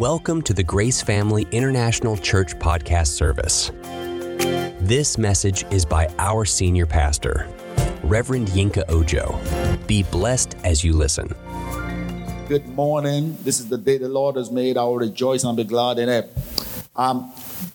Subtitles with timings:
[0.00, 3.70] Welcome to the Grace Family International Church podcast service.
[4.80, 7.46] This message is by our senior pastor,
[8.02, 9.38] Reverend Yinka Ojo.
[9.86, 11.34] Be blessed as you listen.
[12.48, 13.36] Good morning.
[13.42, 14.78] This is the day the Lord has made.
[14.78, 16.30] I will rejoice and be glad in it.
[16.96, 17.30] I'm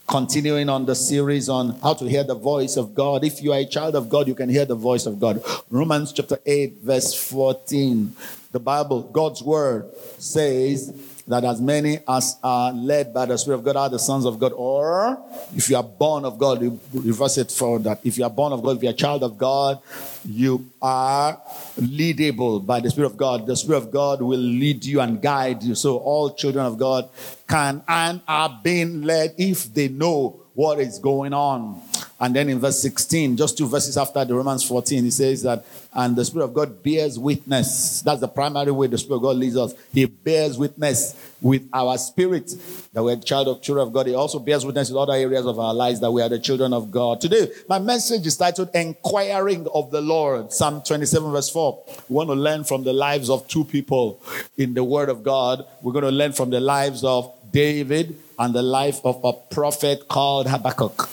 [0.07, 3.23] continuing on the series on how to hear the voice of God.
[3.23, 5.43] If you are a child of God, you can hear the voice of God.
[5.69, 8.15] Romans chapter 8, verse 14.
[8.51, 10.91] The Bible, God's word says,
[11.27, 14.37] that as many as are led by the Spirit of God are the sons of
[14.37, 14.53] God.
[14.53, 15.17] Or
[15.55, 17.99] if you are born of God, you reverse it for that.
[18.03, 19.79] If you are born of God, if you are a child of God,
[20.23, 21.41] you are
[21.79, 23.47] leadable by the Spirit of God.
[23.47, 25.73] The Spirit of God will lead you and guide you.
[25.73, 27.09] So all children of God
[27.47, 31.81] can and are being led if they know what is going on.
[32.17, 35.65] And then in verse 16, just two verses after the Romans 14, he says that,
[35.93, 38.01] and the Spirit of God bears witness.
[38.01, 39.73] That's the primary way the Spirit of God leads us.
[39.91, 42.53] He bears witness with our spirit
[42.93, 44.07] that we're child of children of God.
[44.07, 46.71] He also bears witness in other areas of our lives that we are the children
[46.71, 47.19] of God.
[47.19, 50.53] Today, my message is titled Enquiring of the Lord.
[50.53, 51.83] Psalm 27, verse 4.
[52.07, 54.21] We want to learn from the lives of two people
[54.57, 55.65] in the Word of God.
[55.81, 60.07] We're going to learn from the lives of David and the life of a prophet
[60.07, 61.09] called Habakkuk.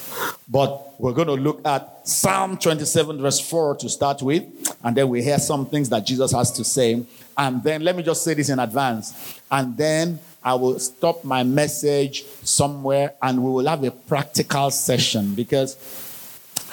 [0.49, 4.43] But we're going to look at Psalm 27, verse 4 to start with,
[4.83, 7.03] and then we hear some things that Jesus has to say.
[7.37, 9.39] And then let me just say this in advance.
[9.49, 15.33] And then I will stop my message somewhere and we will have a practical session
[15.35, 15.77] because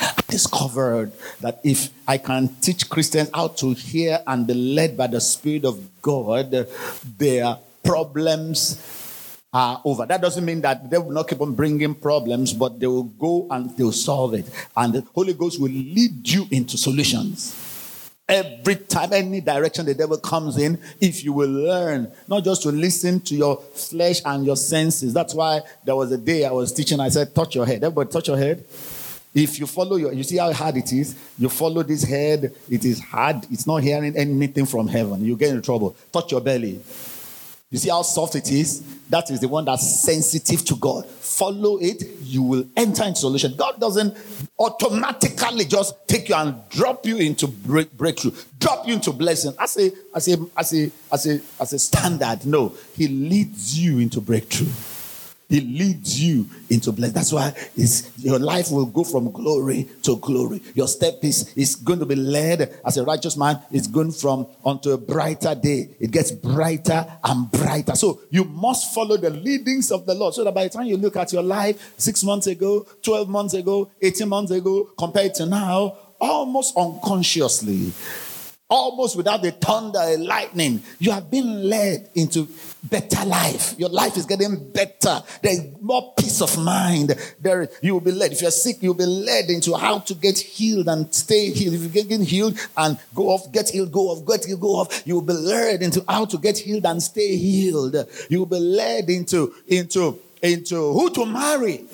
[0.01, 5.07] I discovered that if I can teach Christians how to hear and be led by
[5.07, 6.51] the Spirit of God,
[7.19, 9.00] their problems
[9.53, 10.07] are over.
[10.07, 13.49] That doesn't mean that they will not keep on bringing problems, but they will go
[13.51, 14.47] and they'll solve it.
[14.77, 17.67] And the Holy Ghost will lead you into solutions.
[18.29, 22.69] Every time, any direction the devil comes in, if you will learn not just to
[22.69, 25.13] listen to your flesh and your senses.
[25.13, 27.83] That's why there was a day I was teaching, I said, touch your head.
[27.83, 28.65] Everybody, touch your head.
[29.35, 31.17] If you follow your, you see how hard it is.
[31.39, 33.47] You follow this head, it is hard.
[33.51, 35.25] It's not hearing anything from heaven.
[35.25, 35.97] You get in trouble.
[36.13, 36.81] Touch your belly.
[37.71, 38.83] You see how soft it is?
[39.11, 41.07] That is the one that's sensitive to God.
[41.07, 43.55] Follow it, you will enter into solution.
[43.57, 44.17] God doesn't
[44.59, 49.55] automatically just take you and drop you into break, breakthrough, drop you into blessing.
[49.57, 52.45] As a, as a, as a, as a, as a standard.
[52.45, 54.67] No, He leads you into breakthrough.
[55.51, 57.15] He leads you into blessing.
[57.15, 57.53] That's why
[58.19, 60.63] your life will go from glory to glory.
[60.75, 63.61] Your step is, is going to be led as a righteous man.
[63.73, 65.91] It's going from onto a brighter day.
[65.99, 67.97] It gets brighter and brighter.
[67.97, 70.97] So you must follow the leadings of the Lord so that by the time you
[70.97, 75.47] look at your life six months ago, 12 months ago, 18 months ago, compared to
[75.47, 77.93] now, almost unconsciously,
[78.69, 82.47] almost without the thunder and lightning, you have been led into
[82.83, 83.75] better life.
[83.79, 85.23] Your life is getting better.
[85.43, 87.15] There's more peace of mind.
[87.41, 88.33] There, you will be led.
[88.33, 91.75] If you're sick, you'll be led into how to get healed and stay healed.
[91.75, 95.07] If you're getting healed and go off, get healed, go off, get healed, go off,
[95.07, 97.97] you will be led into how to get healed and stay healed.
[98.29, 101.85] You will be led into, into, into who to marry.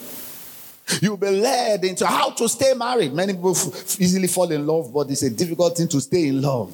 [1.02, 3.12] You'll be led into how to stay married.
[3.12, 6.40] Many people f- easily fall in love, but it's a difficult thing to stay in
[6.40, 6.70] love.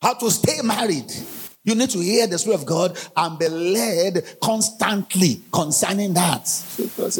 [0.00, 1.10] How to stay married.
[1.64, 6.44] You need to hear the Spirit of God and be led constantly concerning that.
[6.76, 7.10] People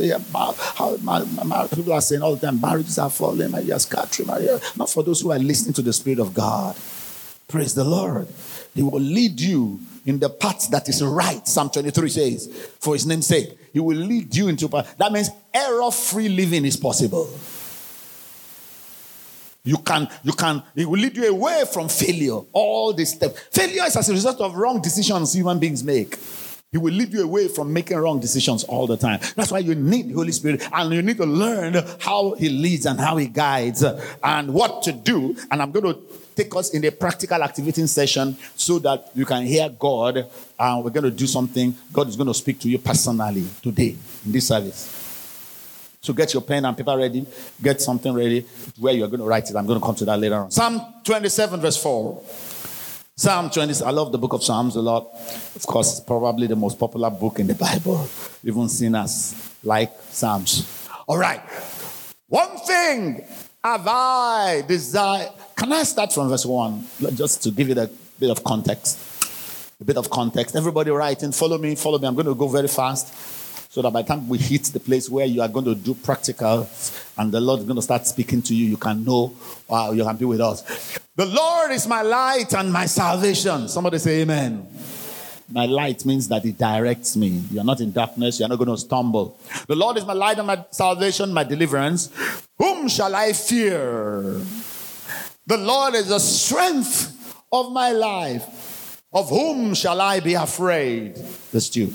[1.03, 4.29] my, my, are saying all the time, marriages are falling, marriages scattering.
[4.77, 6.77] Not for those who are listening to the Spirit of God.
[7.49, 8.29] Praise the Lord.
[8.75, 11.47] He will lead you in the path that is right.
[11.49, 12.49] Psalm 23 says,
[12.81, 14.95] for his name's sake, he will lead you into path.
[14.99, 17.31] That means error-free living is possible.
[19.65, 22.39] You can, you can, it will lead you away from failure.
[22.53, 23.41] All these steps.
[23.51, 26.19] Failure is as a result of wrong decisions human beings make.
[26.71, 29.21] He will lead you away from making wrong decisions all the time.
[29.37, 32.85] That's why you need the Holy Spirit and you need to learn how He leads
[32.85, 33.83] and how He guides
[34.23, 35.35] and what to do.
[35.51, 36.01] And I'm going to
[36.35, 40.27] take us in a practical activity session so that you can hear God
[40.59, 41.75] and we're going to do something.
[41.93, 43.97] God is going to speak to you personally today
[44.27, 45.04] in this service.
[46.05, 47.27] So get your pen and paper ready.
[47.63, 48.45] Get something ready
[48.79, 49.57] where you're going to write it.
[49.57, 50.51] I'm going to come to that later on.
[50.51, 52.23] Psalm 27, verse 4.
[53.17, 53.83] Psalm 20.
[53.83, 55.09] I love the book of Psalms a lot.
[55.57, 58.07] Of course, it's probably the most popular book in the Bible.
[58.45, 60.87] Even sinners like Psalms.
[61.09, 61.41] All right.
[62.29, 63.25] One thing
[63.65, 65.31] have I desired.
[65.57, 66.85] Can I start from verse 1?
[67.15, 67.89] Just to give you a
[68.21, 68.99] bit of context.
[69.81, 70.55] A bit of context.
[70.55, 72.07] Everybody writing, follow me, follow me.
[72.07, 73.33] I'm going to go very fast
[73.75, 75.95] so that by the time we hit the place where you are going to do
[75.95, 76.69] practical
[77.19, 79.35] and the Lord is going to start speaking to you, you can know,
[79.67, 80.97] wow, you can be with us.
[81.17, 83.67] The Lord is my light and my salvation.
[83.67, 84.65] Somebody say amen.
[85.51, 87.43] My light means that it directs me.
[87.51, 89.37] You're not in darkness, you're not going to stumble.
[89.67, 92.11] The Lord is my light and my salvation, my deliverance.
[92.59, 94.41] Whom shall I fear?
[95.49, 99.03] The Lord is the strength of my life.
[99.13, 101.19] Of whom shall I be afraid?
[101.51, 101.93] Verse 2.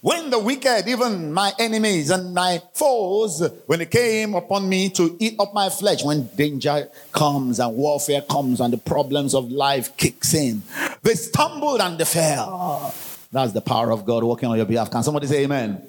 [0.00, 5.16] When the wicked, even my enemies and my foes, when they came upon me to
[5.18, 9.96] eat up my flesh, when danger comes and warfare comes and the problems of life
[9.96, 10.62] kicks in,
[11.02, 12.94] they stumbled and they fell.
[13.32, 14.88] That's the power of God working on your behalf.
[14.88, 15.82] Can somebody say amen?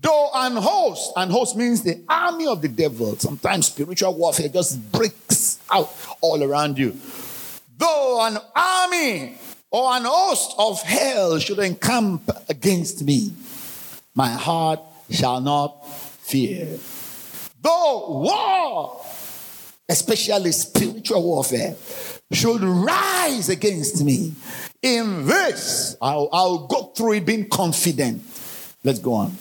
[0.00, 3.16] Though an host, and host means the army of the devil.
[3.16, 6.96] Sometimes spiritual warfare just breaks out all around you.
[7.76, 9.36] Though an army
[9.70, 13.32] or an host of hell should encamp against me,
[14.14, 14.80] my heart
[15.10, 16.78] shall not fear.
[17.60, 19.04] Though war,
[19.88, 21.76] especially spiritual warfare,
[22.32, 24.34] should rise against me,
[24.82, 28.22] in this I'll, I'll go through it being confident.
[28.84, 29.36] Let's go on.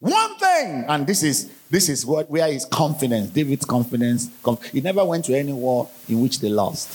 [0.00, 4.30] One thing, and this is this is what where his confidence, David's confidence.
[4.72, 6.88] He never went to any war in which they lost.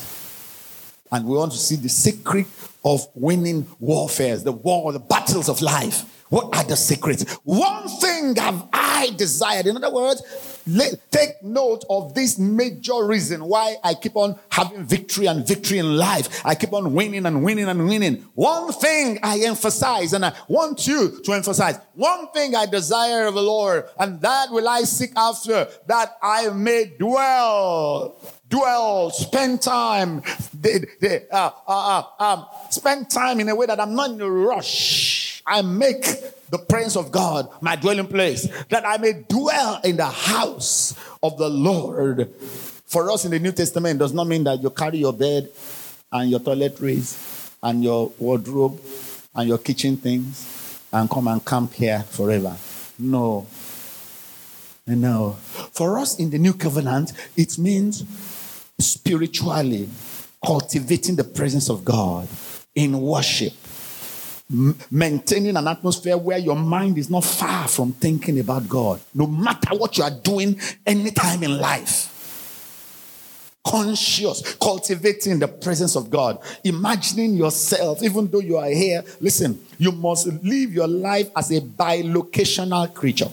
[1.13, 2.47] And we want to see the secret
[2.83, 6.25] of winning warfares, the war, the battles of life.
[6.29, 7.31] What are the secrets?
[7.43, 9.67] One thing have I desired.
[9.67, 10.23] In other words,
[10.65, 15.77] let, take note of this major reason why I keep on having victory and victory
[15.77, 16.43] in life.
[16.43, 18.25] I keep on winning and winning and winning.
[18.33, 21.77] One thing I emphasize, and I want you to emphasize.
[21.93, 26.49] One thing I desire of the Lord, and that will I seek after, that I
[26.49, 28.17] may dwell
[28.53, 30.21] dwell, spend time,
[30.53, 34.21] they, they, uh, uh, uh, um, spend time in a way that I'm not in
[34.21, 35.41] a rush.
[35.45, 36.05] I make
[36.51, 41.37] the presence of God my dwelling place, that I may dwell in the house of
[41.39, 42.29] the Lord.
[42.85, 45.49] For us in the New Testament, does not mean that you carry your bed
[46.11, 48.79] and your toiletries and your wardrobe
[49.33, 52.55] and your kitchen things and come and camp here forever.
[52.99, 53.47] No.
[54.85, 55.37] No.
[55.71, 58.03] For us in the new covenant, it means
[58.79, 59.87] spiritually
[60.45, 62.27] cultivating the presence of God
[62.75, 63.53] in worship,
[64.51, 69.25] M- maintaining an atmosphere where your mind is not far from thinking about God, no
[69.25, 72.09] matter what you are doing anytime in life.
[73.65, 79.03] Conscious, cultivating the presence of God, imagining yourself, even though you are here.
[79.21, 83.29] Listen, you must live your life as a bilocational creature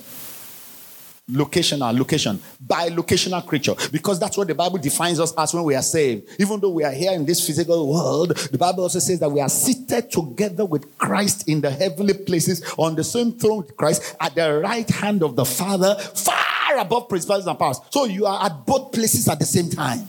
[1.32, 5.74] locational location by locational creature because that's what the bible defines us as when we
[5.74, 6.28] are saved.
[6.38, 9.40] Even though we are here in this physical world the bible also says that we
[9.40, 14.16] are seated together with christ in the heavenly places on the same throne with christ
[14.20, 17.80] at the right hand of the father far above principalities and powers.
[17.90, 20.06] So you are at both places at the same time.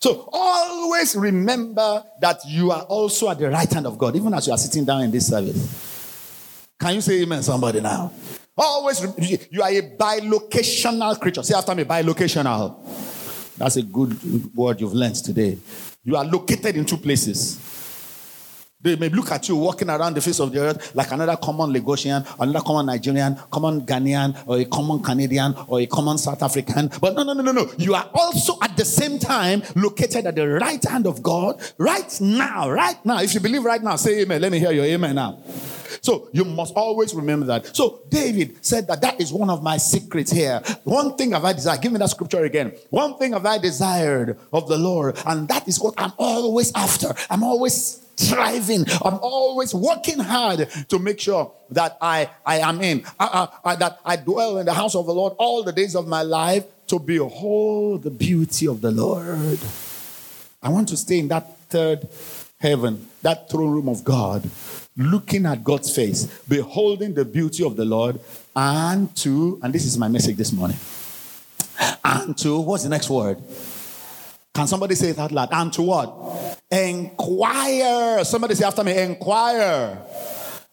[0.00, 4.46] So always remember that you are also at the right hand of god even as
[4.46, 6.68] you are sitting down in this service.
[6.78, 8.12] Can you say amen somebody now
[8.56, 9.00] Always,
[9.50, 11.42] you are a bilocational creature.
[11.42, 12.76] Say after me, bilocational.
[13.56, 15.58] That's a good word you've learned today.
[16.04, 17.58] You are located in two places.
[18.84, 21.72] They may look at you walking around the face of the earth like another common
[21.72, 26.90] Lagosian, another common Nigerian, common Ghanaian, or a common Canadian, or a common South African.
[27.00, 27.72] But no, no, no, no, no.
[27.78, 32.20] You are also at the same time located at the right hand of God right
[32.20, 33.22] now, right now.
[33.22, 34.42] If you believe right now, say amen.
[34.42, 35.38] Let me hear your amen now.
[36.02, 37.74] So you must always remember that.
[37.74, 40.60] So David said that that is one of my secrets here.
[40.82, 41.80] One thing have I desired.
[41.80, 42.74] Give me that scripture again.
[42.90, 47.14] One thing have I desired of the Lord, and that is what I'm always after.
[47.30, 48.84] I'm always striving.
[49.04, 54.00] I'm always working hard to make sure that I, I am in, I, I, that
[54.04, 56.98] I dwell in the house of the Lord all the days of my life to
[56.98, 59.58] behold the beauty of the Lord.
[60.62, 62.08] I want to stay in that third
[62.58, 64.48] heaven, that throne room of God,
[64.96, 68.20] looking at God's face, beholding the beauty of the Lord,
[68.54, 70.76] and to, and this is my message this morning,
[72.04, 73.42] and to, what's the next word?
[74.54, 75.48] Can somebody say out loud?
[75.50, 76.60] And to what?
[76.70, 78.24] Inquire.
[78.24, 79.98] Somebody say after me, inquire.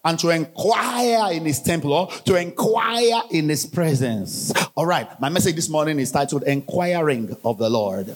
[0.05, 4.53] And to inquire in his temple to inquire in his presence.
[4.75, 5.07] All right.
[5.19, 8.15] My message this morning is titled Inquiring of the Lord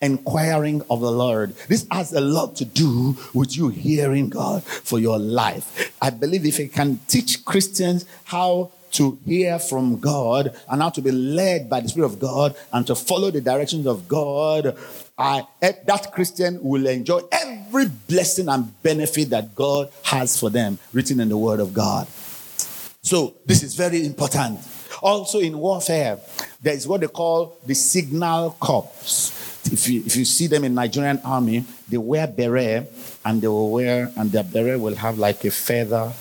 [0.00, 1.56] inquiring of the Lord.
[1.66, 5.92] This has a lot to do with you hearing God for your life.
[6.00, 11.02] I believe if I can teach Christians how to hear from God and how to
[11.02, 14.76] be led by the Spirit of God and to follow the directions of God,
[15.16, 20.78] I, eh, that Christian will enjoy every blessing and benefit that God has for them
[20.92, 22.06] written in the Word of God.
[23.02, 24.60] So, this is very important.
[25.02, 26.18] Also, in warfare,
[26.60, 28.90] there is what they call the signal corps
[29.72, 32.90] if you if you see them in Nigerian army, they wear beret
[33.24, 36.12] and they will wear and their beret will have like a feather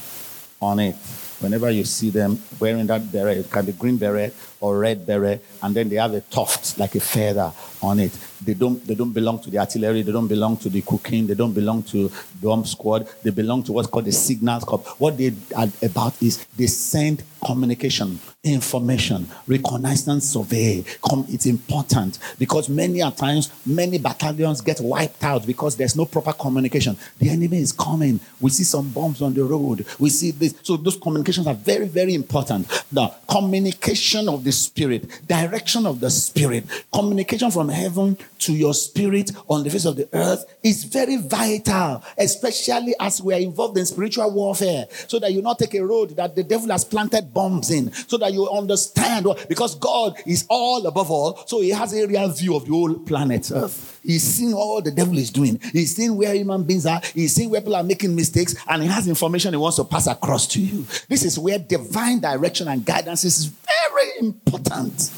[0.62, 0.96] on it.
[1.40, 5.44] Whenever you see them wearing that beret, it can be green beret or red beret,
[5.62, 8.12] and then they have a tuft like a feather on it.
[8.44, 11.34] They don't, they don't belong to the artillery, they don't belong to the cooking, they
[11.34, 12.12] don't belong to
[12.42, 14.84] bomb squad, they belong to what's called the signal corps.
[14.98, 20.84] What they are about is they send communication, information, reconnaissance survey.
[21.08, 26.34] Come it's important because many times, many battalions get wiped out because there's no proper
[26.34, 26.98] communication.
[27.20, 28.20] The enemy is coming.
[28.40, 29.86] We see some bombs on the road.
[30.00, 30.56] We see this.
[30.64, 32.68] So those communications are very, very important.
[32.92, 36.64] The communication of the spirit, direction of the spirit,
[36.94, 42.02] communication from heaven to your spirit on the face of the earth is very vital,
[42.18, 46.16] especially as we are involved in spiritual warfare, so that you not take a road
[46.16, 50.46] that the devil has planted bombs in, so that you understand what, because God is
[50.50, 54.00] all above all, so he has a real view of the whole planet earth.
[54.02, 55.60] He's seeing all the devil is doing.
[55.74, 57.02] He's seeing where human beings are.
[57.14, 60.08] He's seeing where people are making mistakes, and he has information he wants to pass
[60.08, 60.86] across to you.
[61.10, 63.52] This is where divine direction and guidance is
[63.94, 65.12] very important.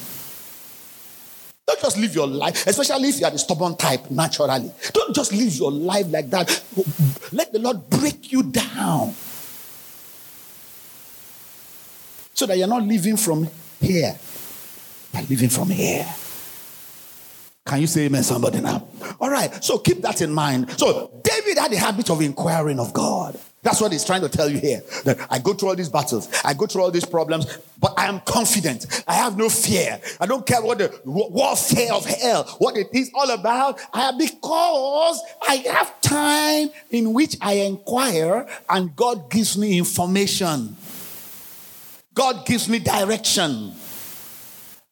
[1.66, 4.72] Don't just live your life, especially if you are the stubborn type naturally.
[4.92, 6.48] Don't just live your life like that.
[7.32, 9.14] Let the Lord break you down.
[12.34, 13.48] So that you're not living from
[13.80, 14.18] here,
[15.12, 16.06] but living from here.
[17.66, 18.88] Can you say amen, somebody now?
[19.20, 20.76] All right, so keep that in mind.
[20.78, 23.38] So David had a habit of inquiring of God.
[23.62, 24.82] That's what he's trying to tell you here.
[25.04, 28.06] That I go through all these battles, I go through all these problems, but I
[28.06, 29.04] am confident.
[29.06, 30.00] I have no fear.
[30.18, 33.78] I don't care what the warfare of hell, what it is all about.
[33.92, 40.76] I, because I have time in which I inquire and God gives me information.
[42.14, 43.74] God gives me direction.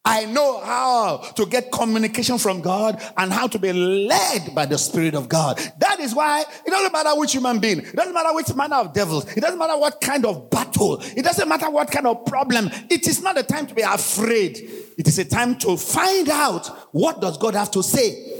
[0.09, 4.75] I know how to get communication from God and how to be led by the
[4.75, 5.59] Spirit of God.
[5.77, 8.91] That is why it doesn't matter which human being, it doesn't matter which manner of
[8.91, 12.71] devils, it doesn't matter what kind of battle, it doesn't matter what kind of problem.
[12.89, 14.57] It is not a time to be afraid.
[14.97, 18.33] It is a time to find out what does God have to say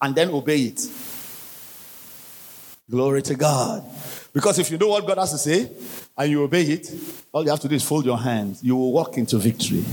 [0.00, 0.88] and then obey it.
[2.88, 3.84] Glory to God.
[4.32, 5.70] Because if you know what God has to say
[6.16, 6.88] and you obey it,
[7.32, 8.62] all you have to do is fold your hands.
[8.62, 9.84] You will walk into victory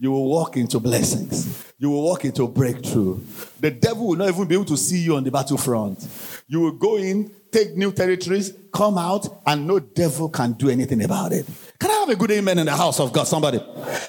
[0.00, 1.72] you will walk into blessings.
[1.78, 3.20] You will walk into breakthrough.
[3.60, 6.08] The devil will not even be able to see you on the battlefront.
[6.48, 11.02] You will go in, take new territories, come out, and no devil can do anything
[11.02, 11.46] about it.
[11.78, 13.24] Can I have a good amen in the house of God?
[13.24, 13.58] Somebody.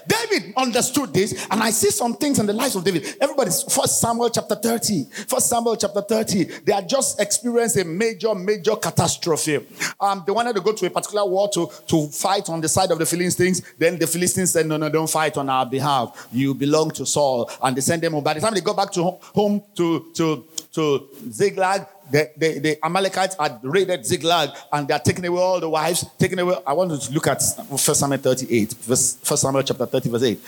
[0.06, 3.16] David understood this, and I see some things in the life of David.
[3.22, 5.06] Everybody's First Samuel chapter 30.
[5.28, 6.44] First Samuel chapter 30.
[6.66, 9.66] They had just experienced a major, major catastrophe.
[10.00, 12.92] Um, they wanted to go to a particular war to, to fight on the side
[12.92, 13.62] of the Philistines.
[13.78, 16.28] Then the Philistines said, No, no, don't fight on our behalf.
[16.34, 17.50] You belong to Saul.
[17.64, 18.24] And they sent them home.
[18.24, 22.86] By the time they got back to home to, to, to Ziklag, the, the, the,
[22.86, 26.56] Amalekites had raided Ziklag and they are taking away all the wives, taking away.
[26.65, 27.41] I want to look at
[27.80, 30.39] First Samuel 38, verse, First Samuel chapter 30, verse 8.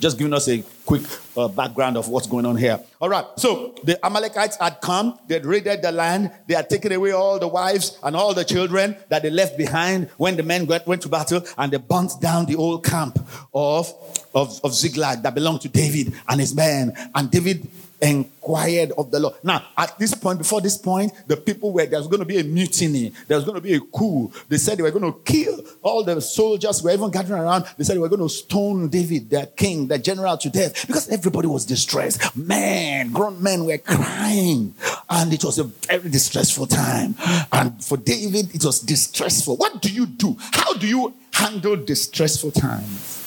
[0.00, 1.02] Just giving us a quick
[1.36, 2.80] uh, background of what's going on here.
[3.00, 6.92] All right, so the Amalekites had come, they had raided the land, they had taken
[6.92, 10.66] away all the wives and all the children that they left behind when the men
[10.66, 13.18] went, went to battle, and they burnt down the old camp
[13.54, 13.92] of,
[14.34, 16.92] of, of Ziklag that belonged to David and his men.
[17.14, 17.68] And David
[18.02, 19.34] inquired of the Lord.
[19.42, 22.44] Now, at this point, before this point, the people were there's going to be a
[22.44, 24.30] mutiny, there's going to be a coup.
[24.48, 27.64] They said they were going to kill all the soldiers were even gathering around.
[27.76, 31.08] They said they were going to stone David, their king, their general, to death because
[31.08, 32.36] everybody was distressed.
[32.36, 34.74] Men, grown men were crying,
[35.08, 37.14] and it was a very distressful time.
[37.52, 39.56] And for David, it was distressful.
[39.56, 40.36] What do you do?
[40.38, 43.21] How do you handle distressful times?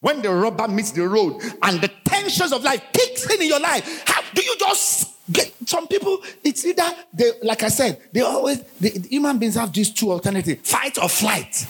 [0.00, 3.60] When the rubber meets the road and the tensions of life kicks in in your
[3.60, 6.22] life, how do you just get some people?
[6.44, 10.12] It's either they, like I said, they always the, the human beings have these two
[10.12, 11.66] alternatives: fight or flight,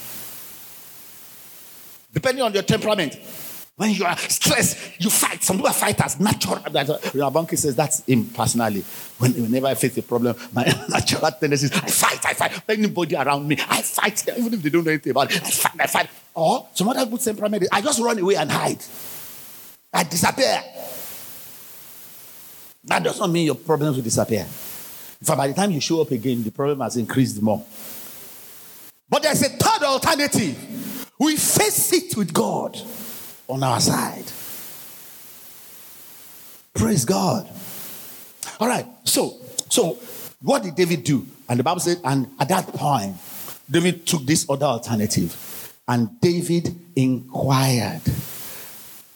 [2.12, 3.14] depending on your temperament.
[3.78, 5.40] When you are stressed, you fight.
[5.44, 6.18] Some people are fighters.
[6.18, 6.56] Natural.
[6.56, 8.80] Rabunki says that's him personally.
[9.18, 12.60] When, whenever I face a problem, my natural tendency is I fight, I fight.
[12.68, 14.26] Anybody around me, I fight.
[14.36, 16.10] Even if they don't know anything about it, I fight, I fight.
[16.34, 18.84] Or some other good temperament, I just run away and hide.
[19.92, 20.60] I disappear.
[22.82, 24.44] That does not mean your problems will disappear.
[25.22, 27.64] For by the time you show up again, the problem has increased more.
[29.08, 31.14] But there's a third alternative.
[31.20, 32.76] We face it with God
[33.48, 34.24] on our side.
[36.74, 37.48] Praise God.
[38.60, 38.86] All right.
[39.04, 39.36] So,
[39.68, 39.98] so
[40.42, 41.26] what did David do?
[41.48, 43.16] And the Bible said, and at that point,
[43.70, 45.72] David took this other alternative.
[45.88, 48.02] And David inquired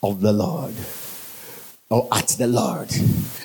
[0.02, 0.74] of the Lord.
[1.92, 2.90] or at the Lord.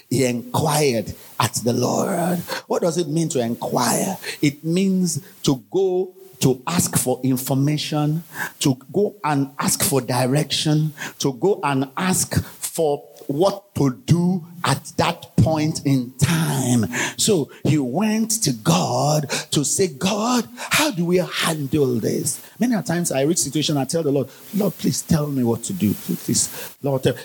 [0.10, 2.39] He inquired at the Lord.
[2.67, 4.17] What does it mean to inquire?
[4.41, 8.24] It means to go to ask for information,
[8.60, 14.84] to go and ask for direction, to go and ask for what to do at
[14.98, 16.86] that point in time.
[17.17, 22.41] So he went to God to say, God, how do we handle this?
[22.60, 25.74] Many times I reach situation, I tell the Lord, Lord, please tell me what to
[25.74, 25.94] do.
[25.94, 27.15] Please, Lord, tell.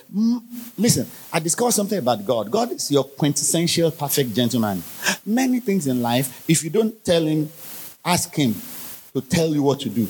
[0.76, 2.50] Listen, I discovered something about God.
[2.50, 4.82] God is your quintessential perfect gentleman.
[5.24, 7.48] Many things in life, if you don't tell him,
[8.04, 8.54] ask him
[9.14, 10.06] to tell you what to do.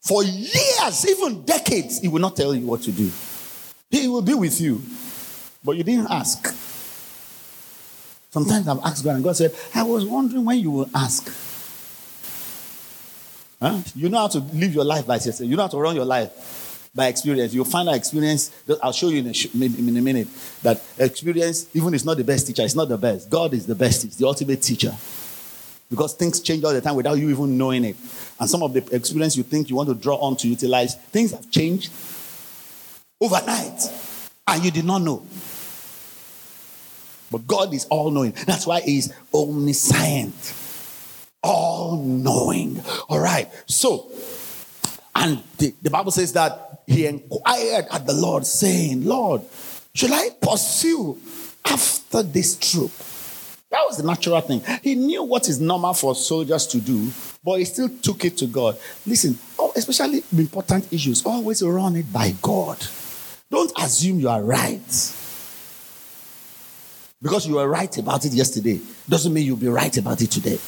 [0.00, 3.10] For years, even decades, he will not tell you what to do.
[3.90, 4.80] He will be with you,
[5.64, 6.54] but you didn't ask.
[8.30, 11.28] Sometimes I've asked God, and God said, I was wondering when you will ask.
[13.60, 13.78] Huh?
[13.94, 15.40] You know how to live your life by yourself.
[15.40, 17.52] You know how to run your life by experience.
[17.52, 18.50] You'll find out experience.
[18.82, 20.28] I'll show you in a, in a minute
[20.62, 22.62] that experience, even is not the best teacher.
[22.62, 23.28] It's not the best.
[23.28, 24.04] God is the best.
[24.04, 24.94] It's the ultimate teacher.
[25.90, 27.96] Because things change all the time without you even knowing it.
[28.38, 31.32] And some of the experience you think you want to draw on to utilize, things
[31.32, 31.92] have changed
[33.20, 33.82] overnight
[34.46, 35.26] and you did not know.
[37.30, 38.32] But God is all knowing.
[38.46, 40.34] That's why He's omniscient,
[41.42, 42.82] all knowing.
[43.08, 43.48] All right.
[43.66, 44.10] So,
[45.14, 49.42] and the, the Bible says that He inquired at the Lord, saying, Lord,
[49.94, 51.18] should I pursue
[51.64, 52.90] after this troop?
[53.70, 54.62] That was the natural thing.
[54.82, 57.10] He knew what is normal for soldiers to do,
[57.44, 58.76] but he still took it to God.
[59.06, 62.84] Listen, oh, especially important issues, always run it by God.
[63.48, 65.16] Don't assume you are right.
[67.22, 70.58] Because you were right about it yesterday doesn't mean you'll be right about it today.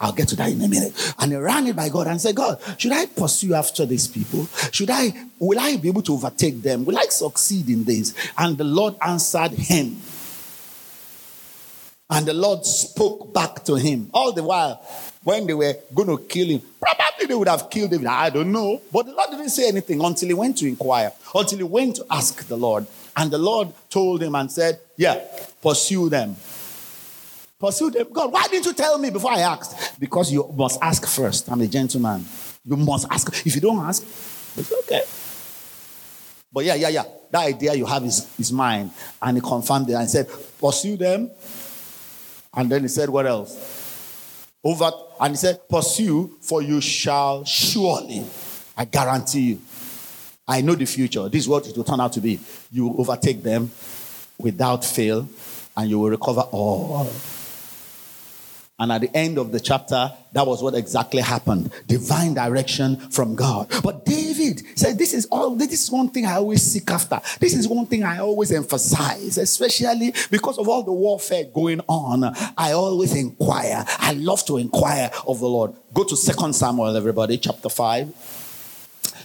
[0.00, 1.14] I'll get to that in a minute.
[1.18, 4.46] And he ran it by God and said, God, should I pursue after these people?
[4.72, 6.86] Should I, will I be able to overtake them?
[6.86, 8.14] Will I succeed in this?
[8.38, 10.00] And the Lord answered him.
[12.10, 14.10] And the Lord spoke back to him.
[14.12, 14.84] All the while,
[15.22, 18.04] when they were going to kill him, probably they would have killed him.
[18.08, 18.82] I don't know.
[18.92, 22.06] But the Lord didn't say anything until he went to inquire, until he went to
[22.10, 22.86] ask the Lord.
[23.16, 25.20] And the Lord told him and said, Yeah,
[25.62, 26.34] pursue them.
[27.60, 28.06] Pursue them.
[28.12, 30.00] God, why didn't you tell me before I asked?
[30.00, 31.50] Because you must ask first.
[31.50, 32.24] I'm a gentleman.
[32.64, 33.46] You must ask.
[33.46, 35.02] If you don't ask, it's okay.
[36.52, 37.04] But yeah, yeah, yeah.
[37.30, 38.90] That idea you have is, is mine.
[39.22, 41.30] And he confirmed it and said, Pursue them.
[42.54, 44.46] And then he said, What else?
[44.62, 48.24] Over and he said, Pursue, for you shall surely,
[48.76, 49.60] I guarantee you.
[50.46, 51.28] I know the future.
[51.28, 52.40] This is what it will turn out to be.
[52.72, 53.70] You will overtake them
[54.38, 55.28] without fail,
[55.76, 57.08] and you will recover all.
[58.80, 61.70] And at the end of the chapter, that was what exactly happened.
[61.86, 63.70] Divine direction from God.
[63.82, 67.20] But David said, This is all this is one thing I always seek after.
[67.38, 72.24] This is one thing I always emphasize, especially because of all the warfare going on.
[72.56, 73.84] I always inquire.
[73.98, 75.74] I love to inquire of the Lord.
[75.92, 78.39] Go to Second Samuel, everybody, chapter 5.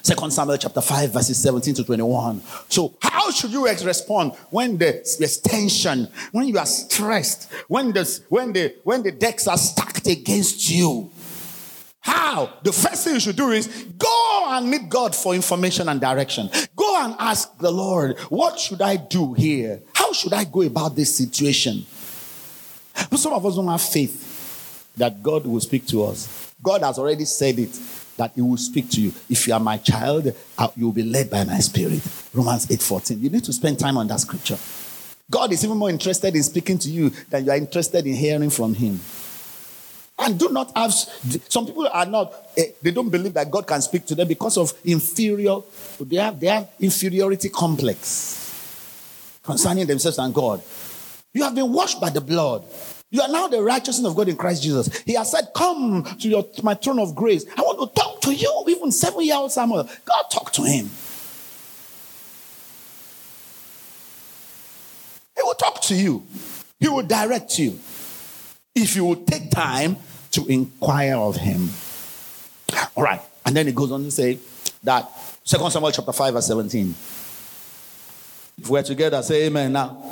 [0.06, 2.40] Second Samuel chapter 5, verses 17 to 21.
[2.70, 8.54] So, how should you respond when there's tension, when you are stressed, when the, when
[8.54, 11.10] the, when the decks are stacked against you?
[12.02, 12.54] How?
[12.62, 13.66] The first thing you should do is
[13.98, 16.52] go and meet God for information and direction.
[16.76, 19.82] Go and ask the Lord, what should I do here?
[19.96, 21.84] How should I go about this situation?
[23.10, 26.54] But some of us don't have faith that God will speak to us.
[26.62, 27.76] God has already said it
[28.18, 29.14] that he will speak to you.
[29.30, 30.26] If you are my child,
[30.76, 32.02] you will be led by my spirit.
[32.34, 33.22] Romans 8:14.
[33.22, 34.58] You need to spend time on that scripture.
[35.30, 38.50] God is even more interested in speaking to you than you are interested in hearing
[38.50, 39.00] from him.
[40.18, 43.82] And do not have some people are not eh, they don't believe that God can
[43.82, 45.58] speak to them because of inferior
[46.00, 50.62] they have they have inferiority complex concerning themselves and God.
[51.34, 52.64] You have been washed by the blood.
[53.16, 54.94] You are now the righteousness of God in Christ Jesus.
[55.04, 57.46] He has said, Come to, your, my throne of grace.
[57.58, 58.66] I want to talk to you.
[58.68, 60.90] Even seven year old Samuel, God talked to him.
[65.34, 66.24] He will talk to you,
[66.78, 67.80] He will direct you
[68.76, 69.96] if you will take time
[70.32, 71.70] to inquire of Him.
[72.98, 73.22] All right.
[73.46, 74.40] And then it goes on to say
[74.84, 75.10] that
[75.46, 76.94] Second Samuel chapter 5, verse 17.
[78.58, 80.04] If we're together, say amen now.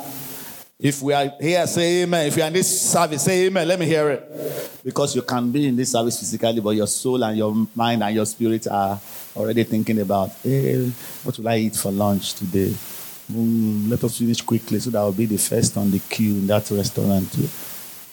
[0.84, 2.26] If we are here, say amen.
[2.26, 3.66] If you are in this service, say amen.
[3.66, 4.82] Let me hear it.
[4.84, 8.14] Because you can be in this service physically, but your soul and your mind and
[8.14, 9.00] your spirit are
[9.34, 10.86] already thinking about, hey,
[11.22, 12.74] what will I eat for lunch today?
[13.32, 16.46] Mm, let us finish quickly so that I'll be the first on the queue in
[16.48, 17.32] that restaurant.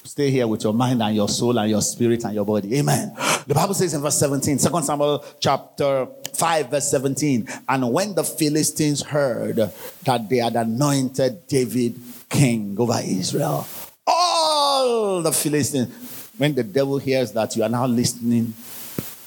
[0.06, 2.80] Stay here with your mind and your soul and your spirit and your body.
[2.80, 3.14] Amen.
[3.48, 7.50] The Bible says in verse 17, 2 Samuel chapter 5, verse 17.
[7.68, 12.00] And when the Philistines heard that they had anointed David
[12.32, 13.68] king over Israel,
[14.08, 18.54] all the Philistines, when the devil hears that you are now listening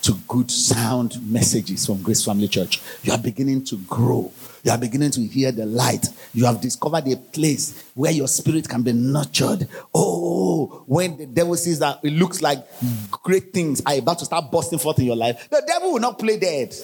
[0.03, 4.33] to good sound messages from Grace Family Church, you are beginning to grow
[4.65, 6.09] you are beginning to hear the light.
[6.33, 9.69] You have discovered a place where your spirit can be nurtured.
[9.95, 12.67] Oh, when the devil sees that it looks like
[13.11, 16.19] great things are about to start busting forth in your life, the devil will not
[16.19, 16.75] play dead.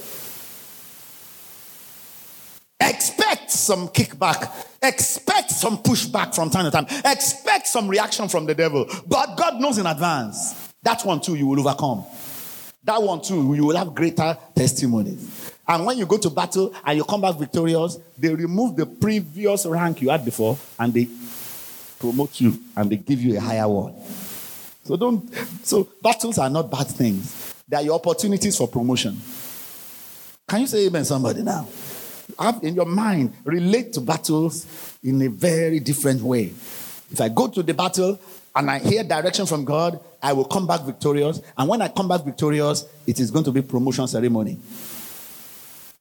[2.81, 4.66] Expect some kickback.
[4.83, 6.87] Expect some pushback from time to time.
[7.05, 8.87] Expect some reaction from the devil.
[9.07, 10.73] But God knows in advance.
[10.83, 12.05] That one too, you will overcome.
[12.85, 15.53] That one too, you will have greater testimonies.
[15.69, 19.66] And when you go to battle and you come back victorious, they remove the previous
[19.66, 21.07] rank you had before and they
[21.99, 23.95] promote you and they give you a higher one.
[24.85, 27.55] So don't so battles are not bad things.
[27.69, 29.21] They are your opportunities for promotion.
[30.49, 31.69] Can you say amen somebody now?
[32.38, 34.66] Have in your mind relate to battles
[35.03, 36.53] in a very different way.
[37.11, 38.19] If I go to the battle
[38.55, 41.40] and I hear direction from God, I will come back victorious.
[41.57, 44.59] And when I come back victorious, it is going to be promotion ceremony.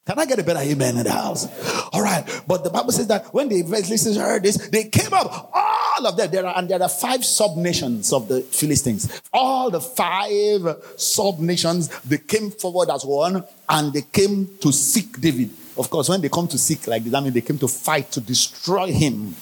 [0.06, 1.48] Can I get a better amen in the house?
[1.94, 2.24] All right.
[2.48, 6.18] But the Bible says that when the Philistines heard this, they came up, all of
[6.18, 6.32] them.
[6.32, 9.22] There are, and there are five sub nations of the Philistines.
[9.32, 15.22] All the five sub nations, they came forward as one and they came to seek
[15.22, 15.52] David.
[15.80, 18.12] Of course, when they come to seek like this, I mean, they came to fight
[18.12, 19.34] to destroy him.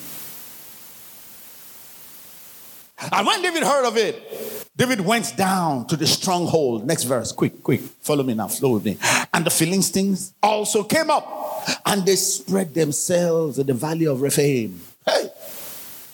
[3.12, 6.86] And when David heard of it, David went down to the stronghold.
[6.86, 7.82] Next verse, quick, quick.
[8.02, 8.98] Follow me now, with me.
[9.34, 14.80] And the Philistines also came up and they spread themselves in the valley of Rephaim.
[15.06, 15.30] Hey,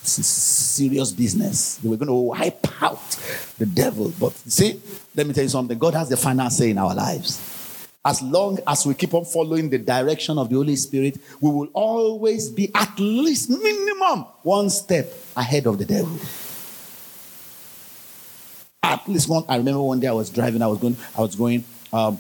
[0.02, 1.76] this is serious business.
[1.78, 3.10] They were going to wipe out
[3.58, 4.14] the devil.
[4.18, 4.80] But see,
[5.16, 7.53] let me tell you something God has the final say in our lives.
[8.06, 11.70] As long as we keep on following the direction of the Holy Spirit, we will
[11.72, 16.18] always be at least minimum one step ahead of the devil.
[18.84, 19.46] At least one.
[19.48, 20.62] I remember one day I was driving.
[20.62, 20.98] I was going.
[21.18, 21.64] I was going.
[21.94, 22.20] Um,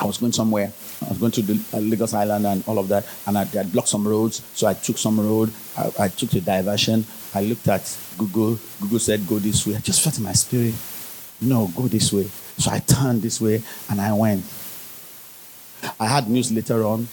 [0.00, 0.72] I was going somewhere.
[1.00, 3.70] I was going to the uh, Lagos Island and all of that, and I had
[3.70, 4.42] blocked some roads.
[4.54, 5.52] So I took some road.
[5.78, 7.04] I, I, took the diversion.
[7.34, 8.58] I looked at Google.
[8.80, 10.74] Google said, "Go this way." I just felt in my spirit,
[11.40, 14.44] "No, go this way." So I turned this way and I went.
[15.98, 17.08] I had news later on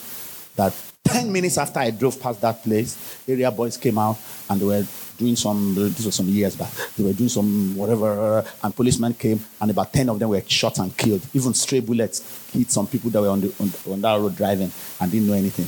[0.55, 0.73] that
[1.05, 4.17] 10 minutes after I drove past that place, area boys came out
[4.49, 4.85] and they were
[5.17, 9.39] doing some, this was some years back, they were doing some whatever, and policemen came
[9.59, 11.21] and about 10 of them were shot and killed.
[11.33, 14.71] Even stray bullets hit some people that were on, the, on, on that road driving
[15.01, 15.65] and didn't know anything.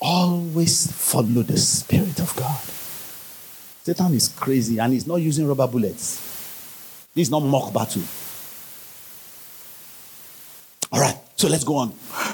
[0.00, 2.60] Always follow the Spirit of God.
[3.84, 6.16] Satan is crazy and he's not using rubber bullets.
[7.14, 8.02] This is not mock battle.
[10.92, 11.92] All right, so let's go on.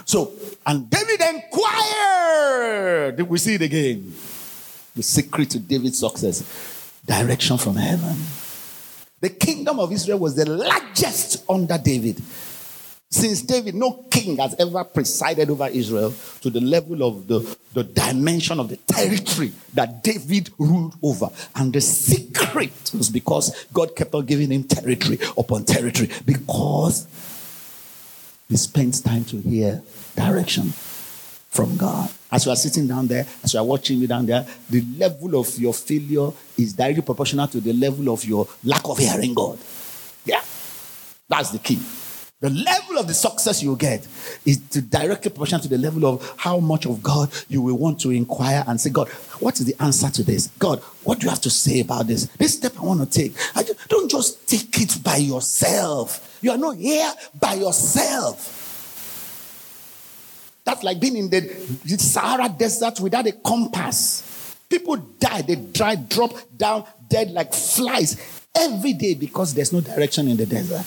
[0.08, 0.32] So,
[0.64, 3.20] and David inquired.
[3.28, 4.14] We see it again.
[4.96, 6.42] The secret to David's success
[7.04, 8.16] direction from heaven.
[9.20, 12.22] The kingdom of Israel was the largest under David.
[13.10, 17.40] Since David, no king has ever presided over Israel to the level of the,
[17.74, 21.28] the dimension of the territory that David ruled over.
[21.54, 27.06] And the secret was because God kept on giving him territory upon territory because
[28.48, 29.82] he spends time to hear
[30.16, 30.72] direction
[31.50, 32.10] from God.
[32.32, 35.38] As you are sitting down there, as you are watching me down there, the level
[35.38, 39.58] of your failure is directly proportional to the level of your lack of hearing God.
[40.24, 40.42] Yeah.
[41.28, 41.78] That's the key.
[42.40, 44.06] The level of the success you get
[44.44, 48.10] is directly proportional to the level of how much of God you will want to
[48.10, 49.08] inquire and say, God,
[49.40, 50.46] what is the answer to this?
[50.60, 52.26] God, what do you have to say about this?
[52.38, 53.34] This step I want to take.
[53.56, 56.38] I don't just take it by yourself.
[56.40, 58.54] You are not here by yourself.
[60.64, 61.40] That's like being in the
[61.98, 64.54] Sahara desert without a compass.
[64.68, 68.16] People die, they dry, drop down dead like flies
[68.54, 70.86] every day because there's no direction in the desert.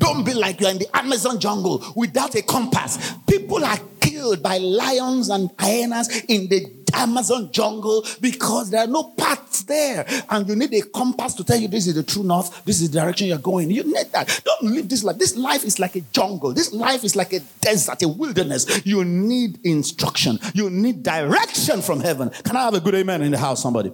[0.00, 3.14] Don't be like you're in the Amazon jungle without a compass.
[3.28, 9.04] People are killed by lions and hyenas in the Amazon jungle because there are no
[9.16, 10.06] paths there.
[10.30, 12.90] And you need a compass to tell you this is the true north, this is
[12.90, 13.70] the direction you're going.
[13.70, 14.40] You need that.
[14.44, 15.18] Don't live this life.
[15.18, 16.52] This life is like a jungle.
[16.54, 18.84] This life is like a desert, a wilderness.
[18.86, 20.38] You need instruction.
[20.54, 22.30] You need direction from heaven.
[22.30, 23.92] Can I have a good amen in the house, somebody?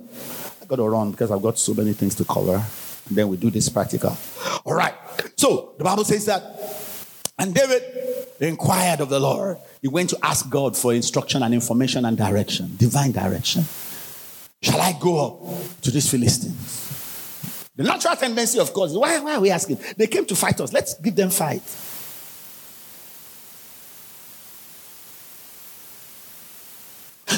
[0.63, 2.65] I got to run because I've got so many things to cover.
[3.11, 4.17] Then we do this practical.
[4.65, 4.95] All right.
[5.37, 6.43] So the Bible says that,
[7.39, 7.83] and David
[8.41, 9.59] inquired of the Lord.
[9.83, 13.65] He went to ask God for instruction and information and direction, divine direction.
[14.63, 16.83] shall I go up to these Philistines?
[17.77, 19.79] The natural tendency, of course, why, why are we asking?
[19.97, 20.73] They came to fight us.
[20.73, 21.63] Let's give them fight.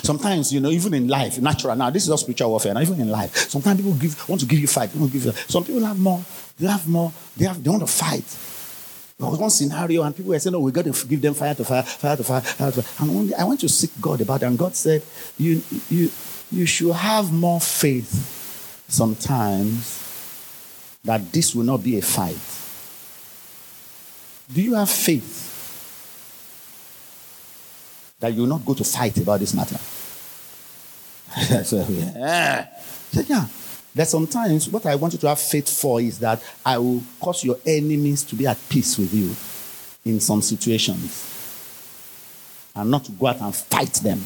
[0.08, 2.72] Sometimes, you know, even in life, natural now, this is not spiritual warfare.
[2.72, 4.90] Now, even in life, sometimes people give, want to give you fight.
[4.90, 6.24] People give you, some people have more.
[6.58, 7.12] They have more.
[7.36, 7.62] They have.
[7.62, 8.24] They want to fight.
[9.18, 11.54] There was one scenario, and people were saying, "No, we got to give them fire
[11.54, 14.42] to fire, fire to fire, fire to fire." And I went to seek God about
[14.42, 15.02] it, and God said,
[15.36, 16.10] "You, you,
[16.50, 19.92] you should have more faith sometimes
[21.04, 22.40] that this will not be a fight.
[24.54, 25.44] Do you have faith
[28.20, 29.78] that you will not go to fight about this matter?
[31.64, 32.12] so, yeah.
[32.16, 32.78] Ah.
[33.10, 33.46] said, yeah.
[33.94, 37.44] That sometimes what I want you to have faith for is that I will cause
[37.44, 39.34] your enemies to be at peace with you
[40.10, 41.34] in some situations
[42.76, 44.20] and not to go out and fight them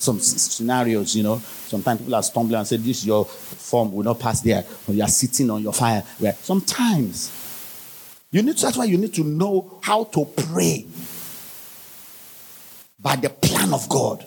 [0.00, 1.38] some scenarios, you know.
[1.38, 5.02] Sometimes people are stumbling and say, This your form will not pass there, or you
[5.02, 6.02] are sitting on your fire.
[6.18, 7.30] Where sometimes
[8.30, 10.86] you need to, that's why you need to know how to pray
[12.98, 14.24] by the plan of God.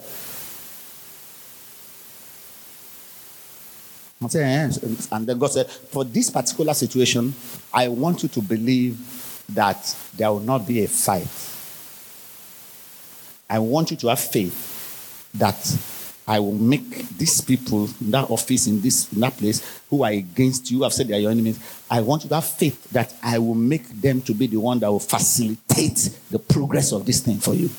[4.23, 7.33] And then God said, For this particular situation,
[7.73, 8.97] I want you to believe
[9.49, 11.27] that there will not be a fight.
[13.49, 15.55] I want you to have faith that
[16.25, 20.11] I will make these people in that office, in this in that place, who are
[20.11, 21.59] against you, I've said they are your enemies.
[21.89, 24.79] I want you to have faith that I will make them to be the one
[24.79, 27.69] that will facilitate the progress of this thing for you.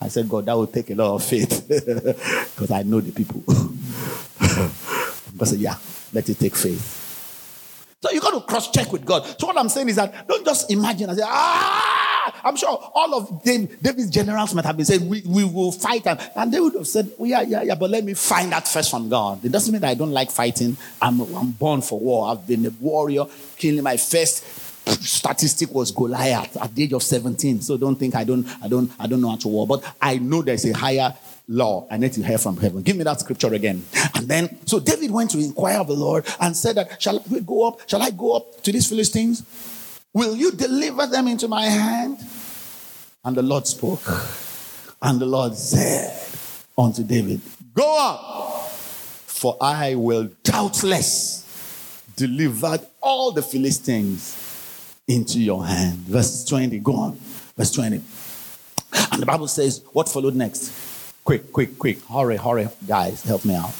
[0.00, 3.42] I said, God, that will take a lot of faith because I know the people.
[5.36, 5.76] God said, Yeah,
[6.12, 7.02] let it take faith.
[8.02, 9.24] So you got to cross check with God.
[9.38, 13.14] So what I'm saying is that don't just imagine and say, ah, I'm sure all
[13.14, 16.08] of David's generals might have been saying, we, we will fight.
[16.08, 18.66] And, and they would have said, well, yeah, yeah, yeah, but let me find that
[18.66, 19.44] first from God.
[19.44, 20.76] It doesn't mean that I don't like fighting.
[21.00, 22.32] I'm, I'm born for war.
[22.32, 23.24] I've been a warrior,
[23.56, 24.44] killing my first
[24.88, 27.60] statistic was Goliath at the age of 17.
[27.60, 29.68] So don't think I don't, I don't, I don't know how to war.
[29.68, 31.14] But I know there's a higher
[31.52, 31.86] law.
[31.90, 32.82] I need to hear from heaven.
[32.82, 33.84] Give me that scripture again.
[34.14, 37.40] And then, so David went to inquire of the Lord and said that, shall we
[37.40, 37.88] go up?
[37.88, 39.44] Shall I go up to these Philistines?
[40.12, 42.18] Will you deliver them into my hand?
[43.24, 44.02] And the Lord spoke.
[45.00, 46.18] And the Lord said
[46.76, 47.40] unto David,
[47.74, 51.42] Go up, for I will doubtless
[52.16, 54.38] deliver all the Philistines
[55.08, 55.98] into your hand.
[55.98, 57.18] Verse 20, go on.
[57.56, 58.00] Verse 20.
[59.12, 60.91] And the Bible says, What followed next?
[61.24, 62.02] Quick, quick, quick.
[62.06, 63.72] Hurry, hurry, guys, help me out.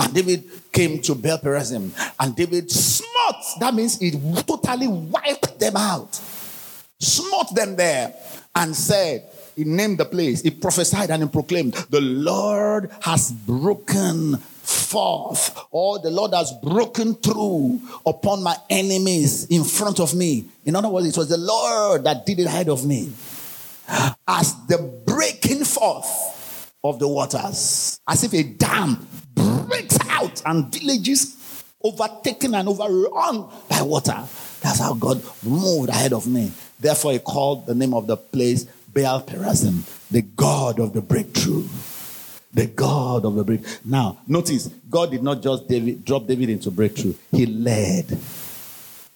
[0.00, 3.44] And David came to Baal Perazim, and David smote.
[3.60, 6.14] That means he totally wiped them out.
[7.00, 8.14] Smote them there
[8.54, 14.36] and said, he named the place, he prophesied and he proclaimed, The Lord has broken
[14.36, 20.46] forth, or the Lord has broken through upon my enemies in front of me.
[20.64, 23.12] In other words, it was the Lord that did it ahead of me.
[24.26, 26.43] As the breaking forth
[26.84, 33.82] of the waters, as if a dam breaks out and villages overtaken and overrun by
[33.82, 34.22] water.
[34.60, 36.52] That's how God moved ahead of me.
[36.78, 41.64] Therefore, he called the name of the place Baal Perazim, the God of the breakthrough.
[42.52, 43.78] The God of the breakthrough.
[43.84, 48.16] Now, notice, God did not just David, drop David into breakthrough, he led.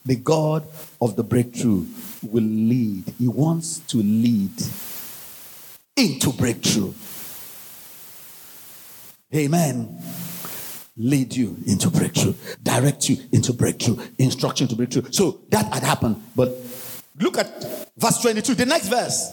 [0.05, 0.67] The God
[1.01, 1.85] of the breakthrough
[2.23, 3.05] will lead.
[3.19, 4.53] He wants to lead
[5.97, 6.93] into breakthrough.
[9.35, 9.99] Amen
[10.99, 15.11] lead you into breakthrough, direct you into breakthrough, instruction to breakthrough.
[15.13, 16.21] So that had happened.
[16.35, 16.55] But
[17.19, 19.33] look at verse 22, the next verse.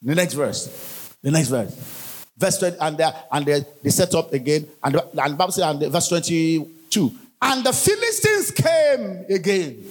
[0.00, 1.14] The next verse.
[1.22, 2.24] The next verse.
[2.36, 4.68] Verse 20, and, they, and they, they set up again.
[4.82, 9.84] And, and Bible says, and verse 22, and the Philistines came again.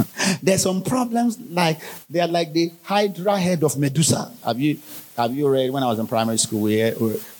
[0.42, 4.32] There's some problems like they are like the Hydra head of Medusa.
[4.44, 4.78] Have you
[5.16, 6.60] have you read when I was in primary school?
[6.60, 6.92] We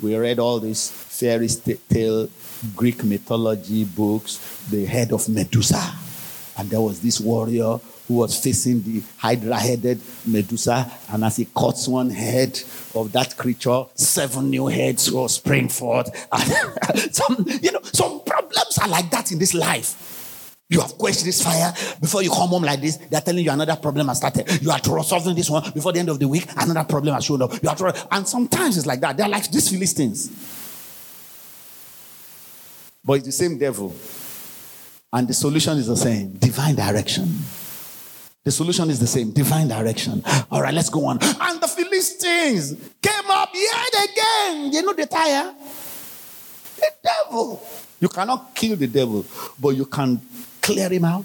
[0.02, 1.48] we read all these fairy
[1.88, 2.28] tale
[2.76, 4.38] Greek mythology books.
[4.70, 5.82] The head of Medusa,
[6.58, 11.88] and there was this warrior who was facing the hydra-headed Medusa, and as he cuts
[11.88, 12.60] one head
[12.94, 16.10] of that creature, seven new heads will spring forth.
[17.14, 20.21] Some, you know, some problems are like that in this life.
[20.72, 22.96] You have quenched this fire before you come home like this.
[22.96, 24.62] They're telling you another problem has started.
[24.62, 26.46] You are solving this one before the end of the week.
[26.56, 27.62] Another problem has shown up.
[27.62, 29.14] You are and sometimes it's like that.
[29.14, 30.30] They're like these Philistines.
[33.04, 33.94] But it's the same devil.
[35.12, 37.28] And the solution is the same divine direction.
[38.42, 40.22] The solution is the same divine direction.
[40.50, 41.18] All right, let's go on.
[41.20, 44.72] And the Philistines came up yet again.
[44.72, 45.52] You know the tire?
[46.76, 47.62] The devil.
[48.00, 49.26] You cannot kill the devil,
[49.60, 50.18] but you can
[50.62, 51.24] clear him out,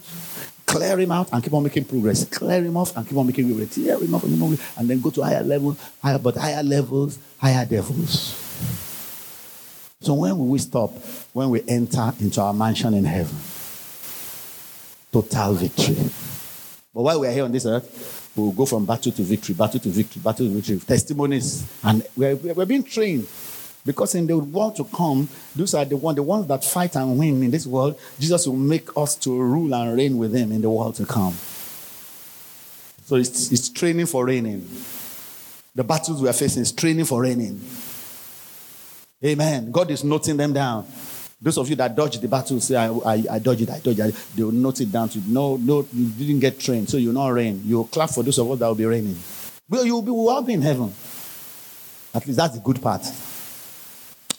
[0.65, 2.26] clear him out, and keep on making progress.
[2.26, 3.73] Clear him off and keep on making progress.
[3.73, 8.43] Clear him off and then go to higher levels, higher, but higher levels, higher devils.
[10.02, 10.91] So when will we stop?
[11.34, 13.36] When we enter into our mansion in heaven.
[15.12, 15.95] Total victory.
[16.93, 19.56] But while we are here on this earth, we will go from battle to victory,
[19.56, 20.80] battle to victory, battle to victory.
[20.80, 21.65] Testimonies.
[21.84, 23.28] And we're, we're being trained.
[23.88, 27.17] Because in the world to come, those are the, one, the ones that fight and
[27.17, 27.97] win in this world.
[28.19, 31.34] Jesus will make us to rule and reign with him in the world to come.
[33.06, 34.67] So it's, it's training for reigning.
[35.73, 37.62] The battles we are facing is training for reigning.
[39.23, 39.71] Amen.
[39.71, 40.86] God is noting them down.
[41.41, 44.00] Those of you that dodge the battle say, I, I, I dodge it, I dodge
[44.00, 44.15] it.
[44.36, 47.30] They will note it down to no, no, you didn't get trained, so you'll not
[47.30, 47.62] reign.
[47.63, 49.17] You'll clap for those of us that will be reigning.
[49.69, 50.93] Well, you'll be, we'll in heaven.
[52.13, 53.06] At least that's the good part.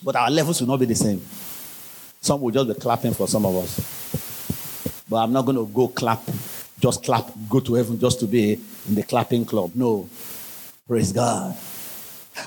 [0.02, 1.20] But our levels will not be the same.
[2.20, 5.04] Some will just be clapping for some of us.
[5.08, 6.22] But I'm not going to go clap,
[6.80, 9.72] just clap, go to heaven just to be in the clapping club.
[9.74, 10.08] No.
[10.87, 11.56] Praise God.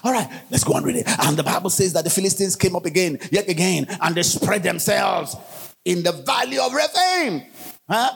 [0.04, 1.08] All right, let's go on read it.
[1.20, 4.64] And the Bible says that the Philistines came up again, yet again, and they spread
[4.64, 5.36] themselves
[5.84, 7.44] in the valley of Rephaim.
[7.90, 8.12] Huh?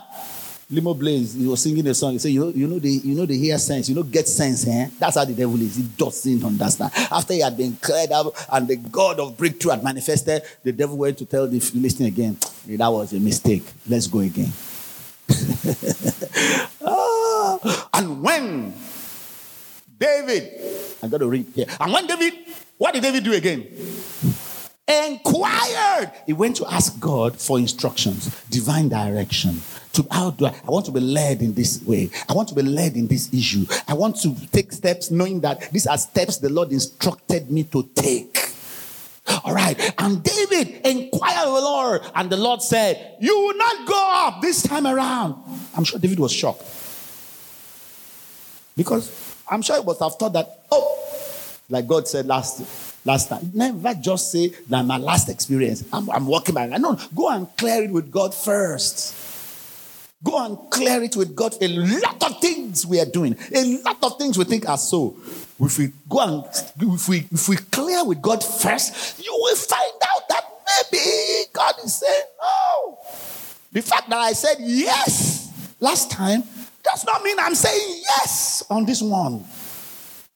[0.70, 2.14] Limo Blaze, he was singing a song.
[2.14, 4.28] He said, you know, you know, the, you know, the hear sense, you know, get
[4.28, 4.90] sense, eh?
[4.98, 5.76] That's how the devil is.
[5.76, 6.92] He doesn't understand.
[7.12, 10.98] After he had been cleared up and the God of breakthrough had manifested, the devil
[10.98, 13.64] went to tell the Philistine again, that was a mistake.
[13.88, 14.52] Let's go again.
[16.82, 18.74] ah, and when
[20.00, 20.52] David,
[21.04, 21.68] I got to read here.
[21.80, 22.34] And when David,
[22.78, 23.68] what did David do again?
[24.88, 26.12] Inquired.
[26.28, 29.62] He went to ask God for instructions, divine direction.
[29.94, 32.12] To how do I, I want to be led in this way?
[32.30, 33.66] I want to be led in this issue.
[33.88, 37.90] I want to take steps knowing that these are steps the Lord instructed me to
[37.96, 38.38] take.
[39.44, 39.94] All right.
[39.98, 44.42] And David inquired of the Lord, and the Lord said, You will not go up
[44.42, 45.42] this time around.
[45.76, 46.64] I'm sure David was shocked.
[48.78, 53.52] Because I'm sure it was after that, oh, like God said last last time.
[53.54, 55.84] Never just say that my last experience.
[55.94, 56.66] I'm, I'm walking by.
[56.66, 59.22] No, go and clear it with God first.
[60.24, 61.56] Go and clear it with God.
[61.62, 65.16] A lot of things we are doing, a lot of things we think are so.
[65.60, 66.44] If we go and
[66.82, 70.44] if we if we clear with God first, you will find out that
[70.92, 72.98] maybe God is saying no.
[73.72, 76.44] The fact that I said yes last time
[76.82, 79.44] does not mean I'm saying yes on this one.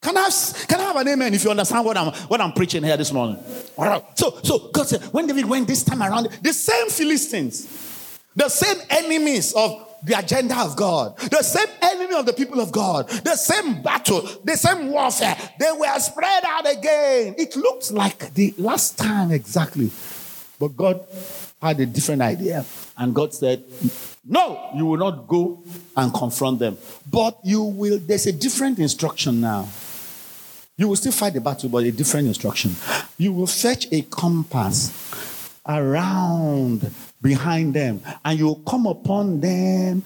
[0.01, 0.29] Can I,
[0.67, 3.11] can I have an amen if you understand what I'm, what I'm preaching here this
[3.11, 3.37] morning?
[3.77, 4.03] All right.
[4.17, 8.77] So, so God said, when David went this time around, the same Philistines, the same
[8.89, 13.35] enemies of the agenda of God, the same enemy of the people of God, the
[13.35, 17.35] same battle, the same warfare, they were spread out again.
[17.37, 19.91] It looks like the last time exactly.
[20.57, 21.05] But God
[21.61, 22.65] had a different idea.
[22.97, 23.63] And God said,
[24.25, 25.61] No, you will not go
[25.95, 26.77] and confront them.
[27.09, 29.67] But you will, there's a different instruction now.
[30.79, 32.73] You will still fight the battle, but a different instruction.
[33.17, 36.89] You will fetch a compass around
[37.21, 40.03] behind them, and you will come upon them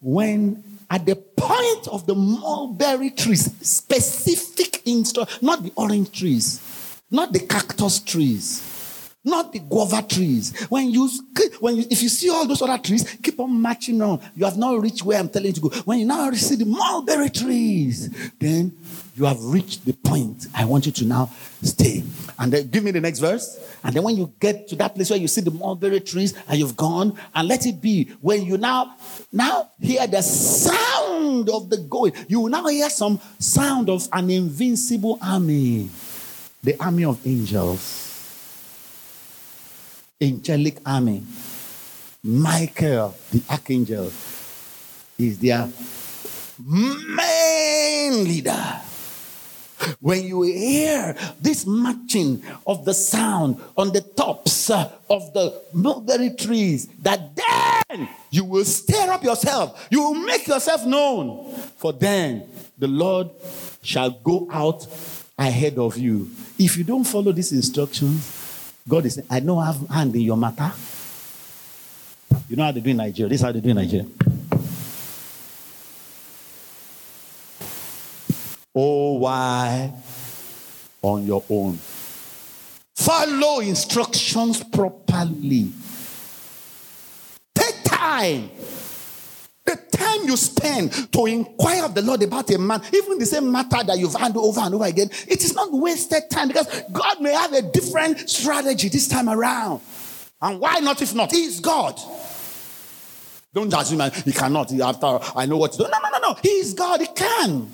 [0.00, 7.32] when at the point of the mulberry trees, specific instruction, not the orange trees, not
[7.32, 8.77] the cactus trees
[9.24, 10.58] not the guava trees.
[10.68, 11.08] When you,
[11.60, 14.20] when you, if you see all those other trees, keep on marching on.
[14.36, 15.68] You have not reached where I'm telling you to go.
[15.84, 18.76] When you now see the mulberry trees, then
[19.16, 20.46] you have reached the point.
[20.54, 21.30] I want you to now
[21.62, 22.04] stay.
[22.38, 23.58] And then give me the next verse.
[23.82, 26.58] And then when you get to that place where you see the mulberry trees and
[26.58, 28.94] you've gone, and let it be when you now
[29.32, 32.12] now hear the sound of the going.
[32.28, 35.88] You will now hear some sound of an invincible army,
[36.62, 38.07] the army of angels
[40.20, 41.22] angelic army.
[42.22, 44.10] Michael, the archangel,
[45.18, 45.68] is their
[46.66, 48.80] main leader.
[50.00, 56.88] When you hear this marching of the sound on the tops of the mulberry trees,
[57.02, 62.88] that then you will stir up yourself, you will make yourself known, for then the
[62.88, 63.30] Lord
[63.82, 64.84] shall go out
[65.38, 66.28] ahead of you.
[66.58, 68.37] If you don't follow these instructions,
[68.88, 70.72] God is saying, I don't have hand in your matter.
[72.48, 73.28] You know how they do in Nigeria.
[73.28, 74.06] This is how they do in Nigeria.
[78.74, 79.92] Oh, why
[81.02, 81.78] on your own?
[82.96, 85.72] Follow instructions properly.
[87.54, 88.50] Take time.
[90.08, 93.82] Time you spend to inquire of the Lord about a man, even the same matter
[93.84, 97.32] that you've handled over and over again, it is not wasted time because God may
[97.32, 99.80] have a different strategy this time around.
[100.40, 101.30] And why not if not?
[101.30, 101.98] He is God.
[103.52, 104.72] Don't assume he cannot.
[104.80, 105.84] After I know what to do.
[105.84, 106.38] No, no, no, no.
[106.42, 107.00] He is God.
[107.00, 107.70] He can.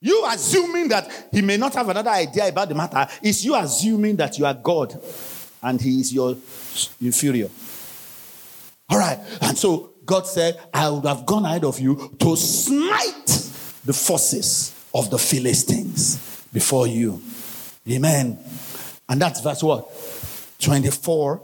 [0.00, 4.16] You assuming that he may not have another idea about the matter is you assuming
[4.16, 5.00] that you are God
[5.62, 6.36] and he is your
[7.00, 7.48] inferior.
[8.88, 9.18] All right.
[9.40, 13.26] And so God said, I would have gone ahead of you to smite
[13.84, 17.20] the forces of the Philistines before you.
[17.88, 18.38] Amen.
[19.08, 19.88] And that's verse what?
[20.60, 21.42] 24.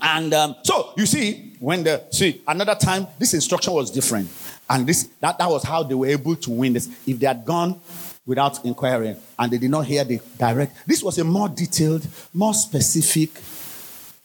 [0.00, 4.28] And um, so you see, when the see another time, this instruction was different.
[4.68, 6.88] And this that, that was how they were able to win this.
[7.06, 7.80] If they had gone
[8.24, 12.54] without inquiring and they did not hear the direct, this was a more detailed, more
[12.54, 13.30] specific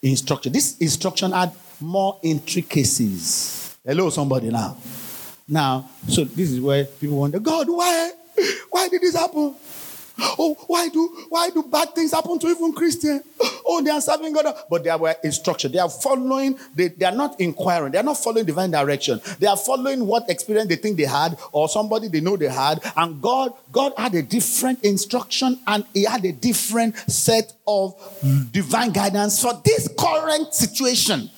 [0.02, 0.52] instruction.
[0.52, 1.52] This instruction had
[1.82, 3.76] more intricacies.
[3.84, 4.76] Hello, somebody now.
[5.48, 8.12] Now, so this is where people wonder, God, why?
[8.70, 9.54] Why did this happen?
[10.38, 13.22] Oh, why do why do bad things happen to even Christians?
[13.66, 15.72] Oh, they are serving God, but they are instruction.
[15.72, 16.58] They are following.
[16.74, 17.92] They, they are not inquiring.
[17.92, 19.20] They are not following divine direction.
[19.38, 22.80] They are following what experience they think they had, or somebody they know they had.
[22.96, 27.94] And God, God had a different instruction, and He had a different set of
[28.52, 31.30] divine guidance for this current situation.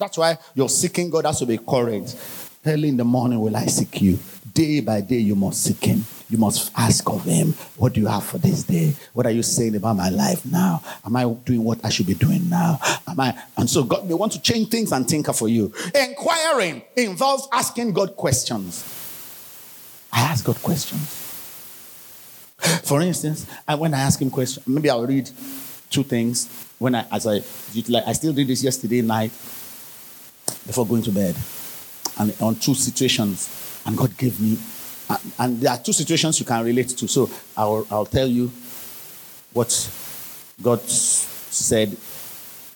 [0.00, 2.16] That's why you're seeking God has to be current.
[2.64, 4.18] Early in the morning will I seek you.
[4.52, 6.04] Day by day you must seek Him.
[6.30, 8.94] You must ask of him, What do you have for this day?
[9.12, 10.80] What are you saying about my life now?
[11.04, 12.78] Am I doing what I should be doing now?
[13.08, 13.36] Am I?
[13.56, 15.72] And so God may want to change things and tinker for you.
[15.92, 18.84] Inquiring involves asking God questions.
[20.12, 21.04] I ask God questions.
[22.84, 23.46] For instance,
[23.76, 25.28] when I ask him questions, maybe I'll read
[25.90, 26.48] two things.
[26.78, 27.38] When I, as I,
[28.06, 29.32] I still did this yesterday night
[30.70, 31.34] before going to bed,
[32.20, 34.56] and on two situations, and God gave me
[35.40, 37.08] and there are two situations you can relate to.
[37.08, 38.50] So I'll, I'll tell you
[39.52, 39.68] what
[40.62, 41.96] God said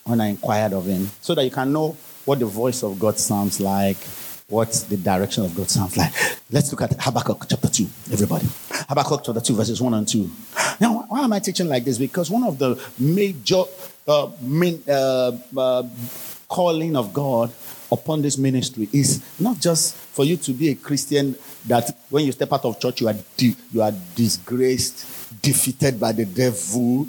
[0.03, 3.19] when I inquired of Him, so that you can know what the voice of God
[3.19, 3.97] sounds like,
[4.49, 6.13] what the direction of God sounds like.
[6.51, 8.47] Let's look at Habakkuk chapter 2, everybody.
[8.71, 10.31] Habakkuk chapter 2, verses 1 and 2.
[10.81, 11.99] Now, why am I teaching like this?
[11.99, 13.63] Because one of the major
[14.09, 15.85] uh, main, uh, uh,
[16.49, 17.53] calling of God
[17.91, 22.33] upon this ministry is not just for you to be a Christian that when you
[22.33, 27.07] step out of church you are you are disgraced, defeated by the devil.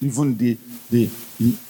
[0.00, 0.58] Even the,
[0.90, 1.08] the,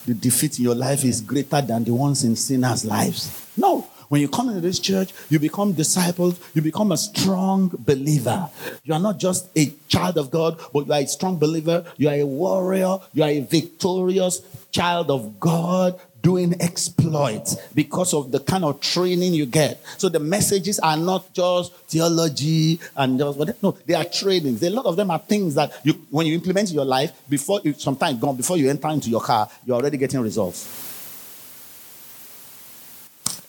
[0.07, 3.47] the defeat in your life is greater than the ones in sinners' lives.
[3.57, 3.87] No.
[4.09, 8.51] When you come into this church, you become disciples, you become a strong believer.
[8.85, 11.83] You are not just a child of God, but you are a strong believer.
[11.97, 12.99] You are a warrior.
[13.15, 19.35] You are a victorious child of God doing exploits because of the kind of training
[19.35, 19.85] you get.
[19.99, 24.63] So the messages are not just theology and just what no, they are trainings.
[24.63, 27.61] A lot of them are things that you when you implement in your life before
[27.65, 30.91] you sometimes gone before you enter into your car, you're already getting results.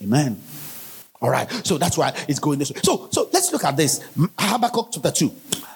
[0.01, 0.41] Amen.
[1.23, 1.49] All right.
[1.65, 2.81] So that's why it's going this way.
[2.83, 4.01] So so let's look at this.
[4.37, 5.31] Habakkuk chapter 2.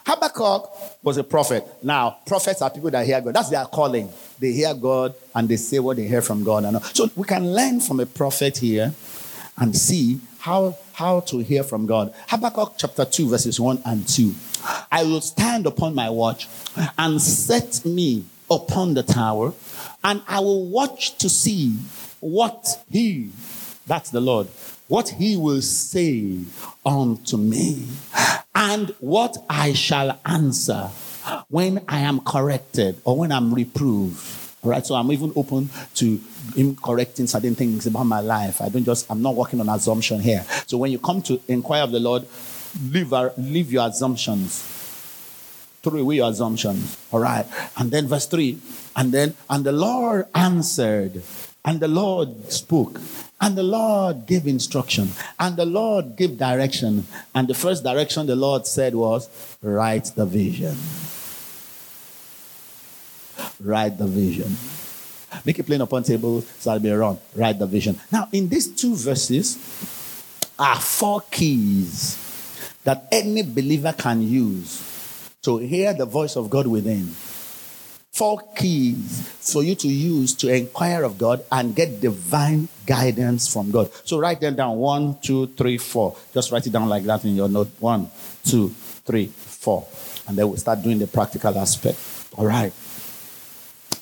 [0.05, 0.69] Habakkuk
[1.03, 1.65] was a prophet.
[1.81, 3.33] Now, prophets are people that hear God.
[3.33, 4.09] That's their calling.
[4.39, 6.65] They hear God and they say what they hear from God.
[6.65, 8.93] And so we can learn from a prophet here
[9.57, 12.13] and see how, how to hear from God.
[12.27, 14.33] Habakkuk chapter 2, verses 1 and 2.
[14.91, 16.47] I will stand upon my watch
[16.97, 19.53] and set me upon the tower,
[20.03, 21.75] and I will watch to see
[22.21, 23.31] what he,
[23.85, 24.47] that's the Lord,
[24.87, 26.39] what he will say
[26.85, 27.87] unto me,
[28.55, 30.89] and what I shall answer
[31.49, 34.45] when I am corrected or when I'm reproved.
[34.63, 36.19] All right, so I'm even open to
[36.55, 38.61] him correcting certain things about my life.
[38.61, 40.43] I don't just, I'm not working on assumption here.
[40.65, 42.25] So when you come to inquire of the Lord,
[42.81, 44.63] leave, leave your assumptions.
[45.83, 46.97] Throw away your assumptions.
[47.11, 47.45] All right.
[47.77, 48.57] And then verse 3.
[48.95, 51.21] And then, and the Lord answered,
[51.63, 52.99] and the Lord spoke,
[53.39, 55.09] and the Lord gave instruction,
[55.39, 57.05] and the Lord gave direction.
[57.35, 59.29] And the first direction the Lord said was,
[59.61, 60.75] write the vision.
[63.59, 64.55] Write the vision.
[65.45, 67.19] Make it plain upon table so I'll be around.
[67.35, 67.99] Write the vision.
[68.11, 69.57] Now, in these two verses
[70.57, 72.17] are four keys
[72.83, 77.13] that any believer can use to hear the voice of God within
[78.17, 83.69] four keys for you to use to inquire of God and get divine guidance from
[83.69, 83.91] God.
[84.05, 86.17] So write them down one, two, three, four.
[86.33, 87.69] Just write it down like that in your note.
[87.79, 88.09] One,
[88.43, 88.69] two,
[89.05, 89.85] three, four.
[90.27, 91.99] And then we'll start doing the practical aspect.
[92.35, 92.73] All right.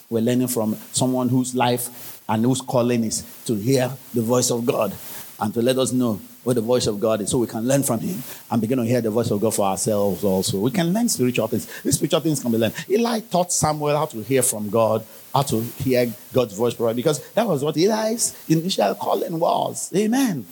[0.10, 4.66] We're learning from someone whose life and whose calling is to hear the voice of
[4.66, 4.96] God
[5.42, 7.84] and to let us know what the voice of God is so we can learn
[7.84, 8.22] from Him
[8.52, 10.60] and begin to hear the voice of God for ourselves also.
[10.60, 11.66] We can learn spiritual things.
[11.82, 12.76] These spiritual things can be learned.
[12.88, 17.28] Eli taught Samuel how to hear from God, how to hear God's voice, properly, because
[17.32, 19.92] that was what Eli's initial calling was.
[19.96, 20.46] Amen.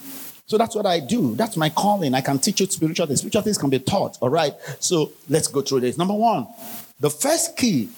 [0.48, 1.36] So that's what I do.
[1.36, 2.14] That's my calling.
[2.16, 3.20] I can teach you spiritual things.
[3.20, 4.18] Spiritual things can be taught.
[4.20, 4.54] All right.
[4.80, 5.98] So let's go through this.
[5.98, 6.48] Number one,
[7.00, 7.89] the first key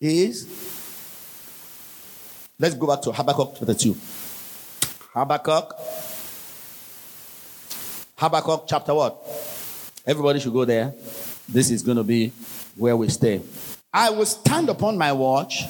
[0.00, 0.46] is
[2.58, 3.96] let's go back to Habakkuk chapter 2.
[5.14, 5.74] Habakkuk.
[8.20, 9.16] Habakkuk chapter what?
[10.06, 10.92] Everybody should go there.
[11.48, 12.32] This is going to be
[12.76, 13.40] where we stay.
[13.94, 15.64] I will stand upon my watch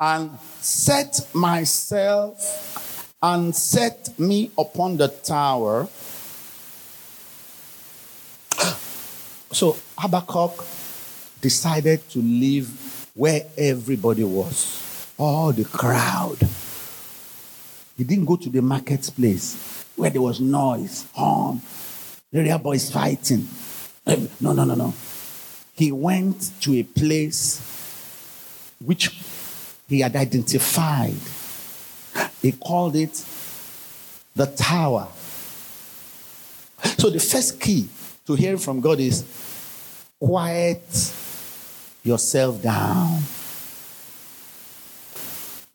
[0.00, 5.88] and set myself and set me upon the tower.
[9.54, 10.66] So Habakkuk
[11.40, 16.38] decided to live where everybody was, all the crowd.
[17.96, 21.62] He didn't go to the marketplace where there was noise, horn,
[22.34, 23.48] area boys fighting.
[24.06, 24.92] Eh, no, no, no, no.
[25.74, 27.60] He went to a place
[28.84, 29.10] which
[29.88, 31.14] he had identified.
[32.42, 33.24] He called it
[34.34, 35.08] the tower.
[36.98, 37.88] So the first key
[38.26, 39.24] to hearing from God is
[40.18, 40.82] quiet
[42.02, 43.20] yourself down.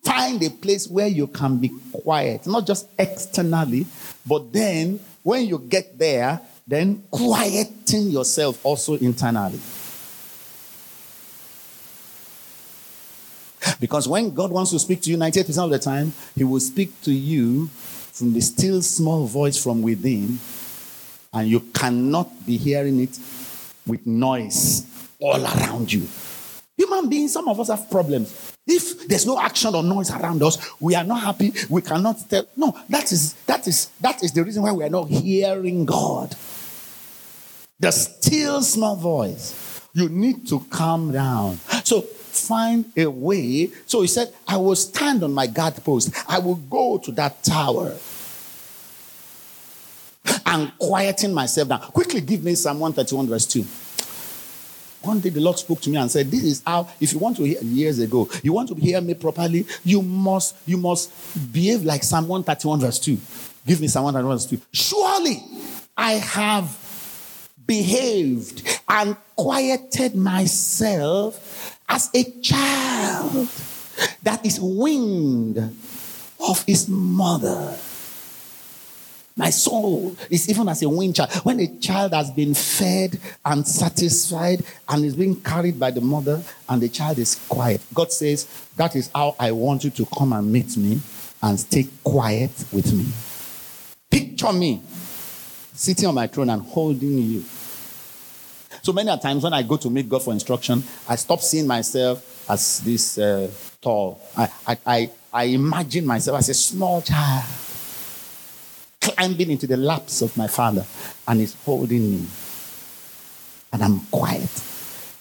[0.04, 3.86] Find a place where you can be quiet, not just externally,
[4.26, 9.60] but then when you get there, then quieting yourself also internally.
[13.80, 17.02] Because when God wants to speak to you 98% of the time, He will speak
[17.02, 20.40] to you from the still small voice from within,
[21.34, 23.18] and you cannot be hearing it
[23.88, 24.86] with noise
[25.20, 26.08] all around you.
[26.78, 28.54] Human beings, some of us have problems.
[28.68, 31.52] If there's no action or noise around us, we are not happy.
[31.70, 32.46] We cannot tell.
[32.56, 36.36] No, that is that is that is the reason why we are not hearing God.
[37.80, 39.82] The still small voice.
[39.94, 41.58] You need to calm down.
[41.84, 43.70] So find a way.
[43.86, 46.14] So he said, I will stand on my guard post.
[46.28, 47.96] I will go to that tower
[50.46, 51.80] and quieting myself down.
[51.80, 53.66] Quickly give me Psalm 131, verse 2.
[55.02, 57.38] One day the Lord spoke to me and said, This is how, if you want
[57.38, 61.12] to hear years ago, you want to hear me properly, you must, you must
[61.54, 63.18] behave like Psalm 131, verse 2.
[63.66, 64.62] Give me Psalm 131, verse 2.
[64.74, 65.42] Surely
[65.96, 66.66] I have
[67.70, 73.48] behaved and quieted myself as a child
[74.24, 75.58] that is weaned
[76.40, 77.78] of his mother.
[79.38, 81.32] My soul is even as a weaned child.
[81.44, 86.42] When a child has been fed and satisfied and is being carried by the mother
[86.68, 88.48] and the child is quiet, God says,
[88.78, 91.00] That is how I want you to come and meet me
[91.44, 93.06] and stay quiet with me.
[94.10, 94.82] Picture me
[95.74, 97.46] sitting on my throne and holding you.
[98.82, 102.50] So many times when I go to meet God for instruction, I stop seeing myself
[102.50, 103.50] as this uh,
[103.82, 104.22] tall.
[104.36, 107.46] I, I, I, I imagine myself as a small child
[109.02, 110.86] climbing into the laps of my father
[111.28, 112.26] and he's holding me.
[113.72, 114.50] And I'm quiet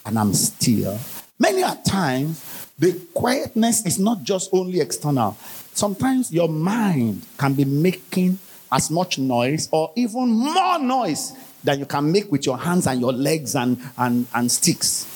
[0.06, 0.98] and I'm still.
[1.38, 5.36] Many a times, the quietness is not just only external.
[5.74, 8.38] Sometimes your mind can be making
[8.70, 11.32] as much noise or even more noise
[11.64, 15.06] than you can make with your hands and your legs and, and, and sticks.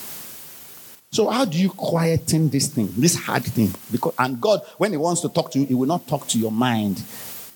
[1.11, 3.75] So how do you quieten this thing, this hard thing?
[3.91, 6.39] Because and God, when He wants to talk to you, He will not talk to
[6.39, 7.03] your mind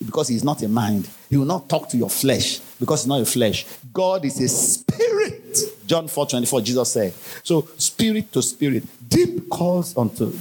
[0.05, 1.09] because He's not a mind.
[1.29, 3.65] He will not talk to your flesh because it's not a flesh.
[3.91, 5.57] God is a spirit.
[5.87, 7.13] John 4 24, Jesus said.
[7.43, 8.83] So spirit to spirit.
[9.09, 10.31] Deep calls unto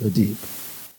[0.00, 0.36] the deep.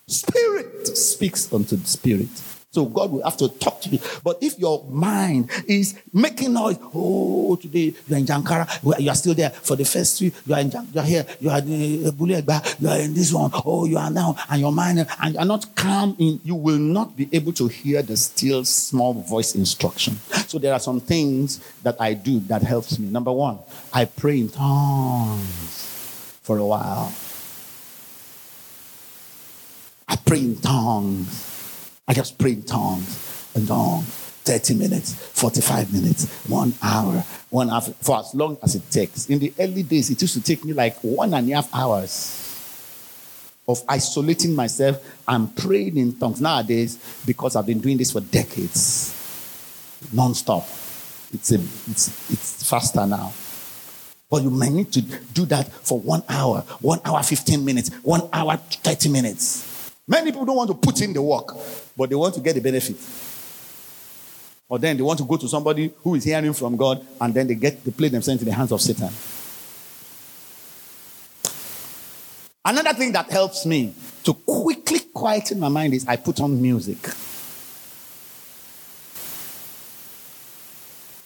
[0.06, 2.28] Spirit speaks unto the spirit.
[2.76, 3.98] So God will have to talk to you.
[4.22, 8.68] But if your mind is making noise, oh, today you're in Jankara,
[9.00, 11.48] you are still there for the first three, you are in you are here, you
[11.48, 14.72] are in uh, Bulegba, you are in this one, oh, you are now, and your
[14.72, 18.14] mind, and you are not calm in, you will not be able to hear the
[18.14, 20.16] still small voice instruction.
[20.46, 23.08] So there are some things that I do that helps me.
[23.08, 23.58] Number one,
[23.90, 27.10] I pray in tongues for a while.
[30.06, 31.45] I pray in tongues.
[32.08, 34.22] I just pray in tongues and tongues.
[34.46, 39.28] 30 minutes, 45 minutes, one hour, one hour, for as long as it takes.
[39.28, 42.46] In the early days, it used to take me like one and a half hours
[43.66, 46.40] of isolating myself and praying in tongues.
[46.40, 46.96] Nowadays,
[47.26, 49.12] because I've been doing this for decades,
[50.12, 50.62] non-stop,
[51.32, 51.56] it's, a,
[51.90, 53.32] it's, it's faster now.
[54.30, 58.28] But you may need to do that for one hour, one hour, 15 minutes, one
[58.32, 59.92] hour, 30 minutes.
[60.06, 61.56] Many people don't want to put in the work,
[61.96, 62.96] but they want to get the benefit.
[64.68, 67.46] Or then they want to go to somebody who is hearing from God, and then
[67.46, 69.10] they get to play themselves in the hands of Satan.
[72.64, 73.94] Another thing that helps me
[74.24, 76.98] to quickly quieten my mind is I put on music.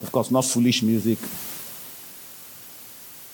[0.02, 1.18] Of course, not foolish music.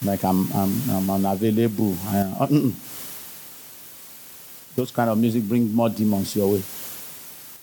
[0.05, 1.97] Like I'm, I'm, I'm unavailable.
[2.07, 2.47] I, uh,
[4.76, 6.62] Those kind of music bring more demons your way.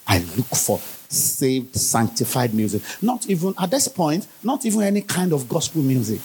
[0.08, 0.80] I look for
[1.10, 2.82] saved, sanctified music.
[3.02, 6.20] Not even, at this point, not even any kind of gospel music.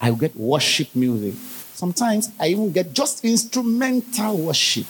[0.00, 1.34] I get worship music.
[1.74, 4.86] Sometimes I even get just instrumental worship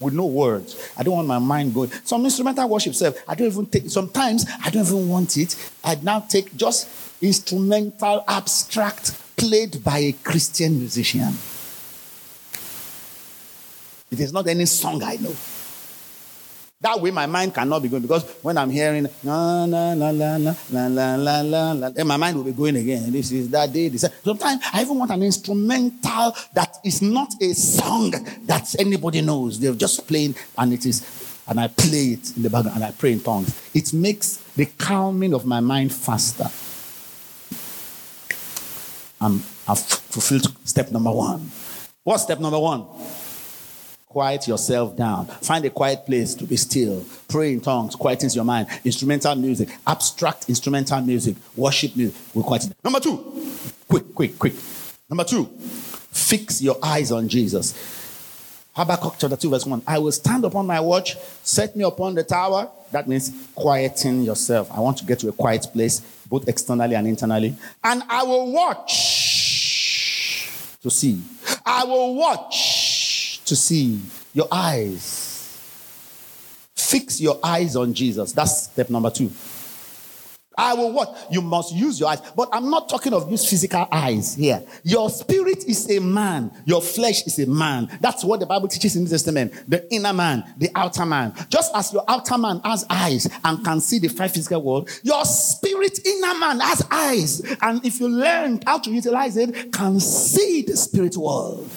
[0.00, 0.76] with no words.
[0.96, 1.90] I don't want my mind going.
[2.04, 5.54] Some instrumental worship self, I don't even take sometimes I don't even want it.
[5.84, 6.88] I now take just
[7.22, 11.32] instrumental abstract played by a Christian musician.
[14.10, 15.34] It is not any song I know.
[16.80, 20.36] That way my mind cannot be going because when I'm hearing la la la la
[20.36, 23.10] la la la la la then my mind will be going again.
[23.10, 23.88] This is that day.
[23.88, 24.04] This.
[24.22, 28.12] Sometimes I even want an instrumental that is not a song
[28.46, 29.58] that anybody knows.
[29.58, 31.02] They're just playing and it is,
[31.48, 33.60] and I play it in the background and I pray in tongues.
[33.74, 36.46] It makes the calming of my mind faster.
[39.20, 41.50] I'm, I've fulfilled step number one.
[42.04, 42.86] What's step number one?
[44.08, 45.26] Quiet yourself down.
[45.26, 47.04] Find a quiet place to be still.
[47.28, 48.66] Pray in tongues, quietens your mind.
[48.82, 52.72] Instrumental music, abstract instrumental music, worship music will quieten.
[52.82, 53.18] Number two,
[53.86, 54.54] quick, quick, quick.
[55.10, 57.74] Number two, fix your eyes on Jesus.
[58.74, 59.82] Habakkuk chapter 2, verse 1.
[59.86, 62.70] I will stand upon my watch, set me upon the tower.
[62.92, 64.70] That means quieting yourself.
[64.72, 66.00] I want to get to a quiet place,
[66.30, 67.56] both externally and internally.
[67.82, 69.98] And I will watch
[70.80, 71.20] to see.
[71.66, 72.77] I will watch
[73.48, 74.00] to see.
[74.34, 75.34] Your eyes.
[76.76, 78.32] Fix your eyes on Jesus.
[78.32, 79.30] That's step number two.
[80.58, 81.28] I will what?
[81.30, 82.20] You must use your eyes.
[82.36, 84.64] But I'm not talking of use physical eyes here.
[84.82, 86.50] Your spirit is a man.
[86.64, 87.88] Your flesh is a man.
[88.00, 89.52] That's what the Bible teaches in the Testament.
[89.68, 91.32] The inner man, the outer man.
[91.48, 95.24] Just as your outer man has eyes and can see the five physical world, your
[95.24, 97.40] spirit inner man has eyes.
[97.62, 101.70] And if you learn how to utilize it, can see the spirit world.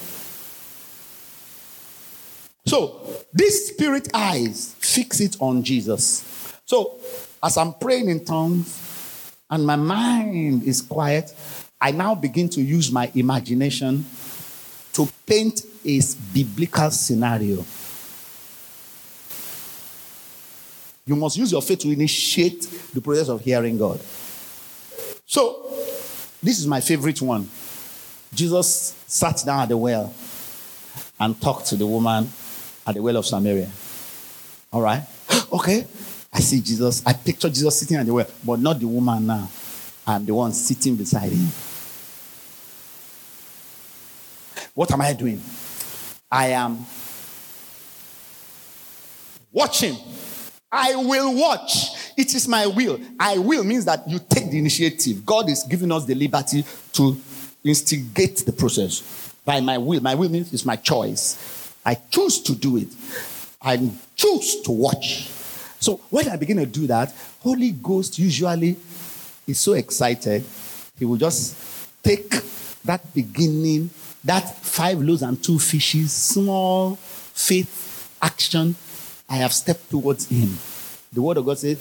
[2.64, 3.00] So,
[3.32, 6.58] this spirit eyes fix it on Jesus.
[6.64, 7.00] So,
[7.42, 11.34] as I'm praying in tongues and my mind is quiet,
[11.80, 14.06] I now begin to use my imagination
[14.92, 16.00] to paint a
[16.32, 17.64] biblical scenario.
[21.04, 22.62] You must use your faith to initiate
[22.94, 24.00] the process of hearing God.
[25.26, 25.66] So,
[26.40, 27.48] this is my favorite one.
[28.32, 30.14] Jesus sat down at the well
[31.18, 32.30] and talked to the woman
[32.86, 33.70] at the well of Samaria.
[34.72, 35.02] All right?
[35.52, 35.86] Okay.
[36.32, 37.02] I see Jesus.
[37.04, 39.50] I picture Jesus sitting at the well, but not the woman now.
[40.06, 41.46] I'm the one sitting beside him.
[44.74, 45.42] What am I doing?
[46.30, 46.86] I am
[49.52, 49.96] watching.
[50.70, 52.14] I will watch.
[52.16, 52.98] It is my will.
[53.20, 55.26] I will means that you take the initiative.
[55.26, 56.64] God is giving us the liberty
[56.94, 57.20] to
[57.62, 60.00] instigate the process by my will.
[60.00, 61.61] My will means it's my choice.
[61.84, 62.88] I choose to do it.
[63.60, 65.28] I choose to watch.
[65.80, 68.76] So when I begin to do that, Holy Ghost usually
[69.46, 70.44] is so excited,
[70.98, 71.56] he will just
[72.02, 72.30] take
[72.84, 73.90] that beginning,
[74.24, 78.76] that five loaves and two fishes, small faith action.
[79.28, 80.56] I have stepped towards him.
[81.12, 81.78] The word of God says,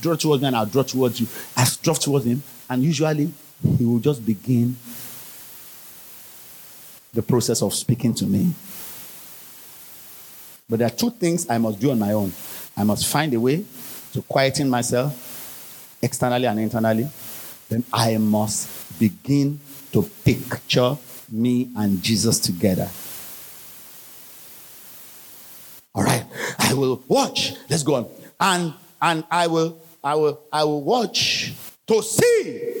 [0.00, 1.26] draw towards me and I'll draw towards you.
[1.56, 3.32] I draw towards him, and usually
[3.78, 4.76] he will just begin
[7.12, 8.52] the process of speaking to me.
[10.70, 12.32] But there are two things I must do on my own.
[12.76, 13.64] I must find a way
[14.12, 17.08] to quieten myself externally and internally.
[17.68, 19.58] Then I must begin
[19.92, 20.96] to picture
[21.28, 22.88] me and Jesus together.
[25.92, 26.24] All right,
[26.60, 27.54] I will watch.
[27.68, 28.06] Let's go on.
[28.38, 31.52] And and I will I will I will watch
[31.88, 32.79] to see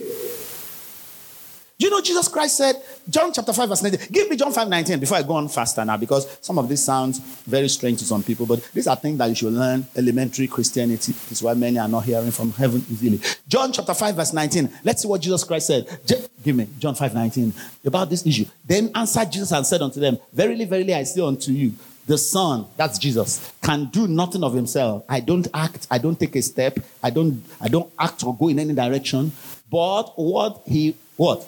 [1.80, 2.76] do you know Jesus Christ said,
[3.08, 5.82] John chapter 5, verse 19, give me John 5, 19 before I go on faster
[5.82, 9.16] now, because some of this sounds very strange to some people, but these are things
[9.16, 11.12] that you should learn elementary Christianity.
[11.12, 13.18] This is why many are not hearing from heaven easily.
[13.48, 14.70] John chapter 5, verse 19.
[14.84, 16.00] Let's see what Jesus Christ said.
[16.44, 17.54] give me John 5, 19
[17.86, 18.44] about this issue.
[18.66, 21.72] Then answered Jesus and said unto them, Verily, verily, I say unto you,
[22.06, 25.04] the Son, that's Jesus, can do nothing of himself.
[25.08, 28.48] I don't act, I don't take a step, I don't, I don't act or go
[28.48, 29.32] in any direction.
[29.70, 31.46] But what he what?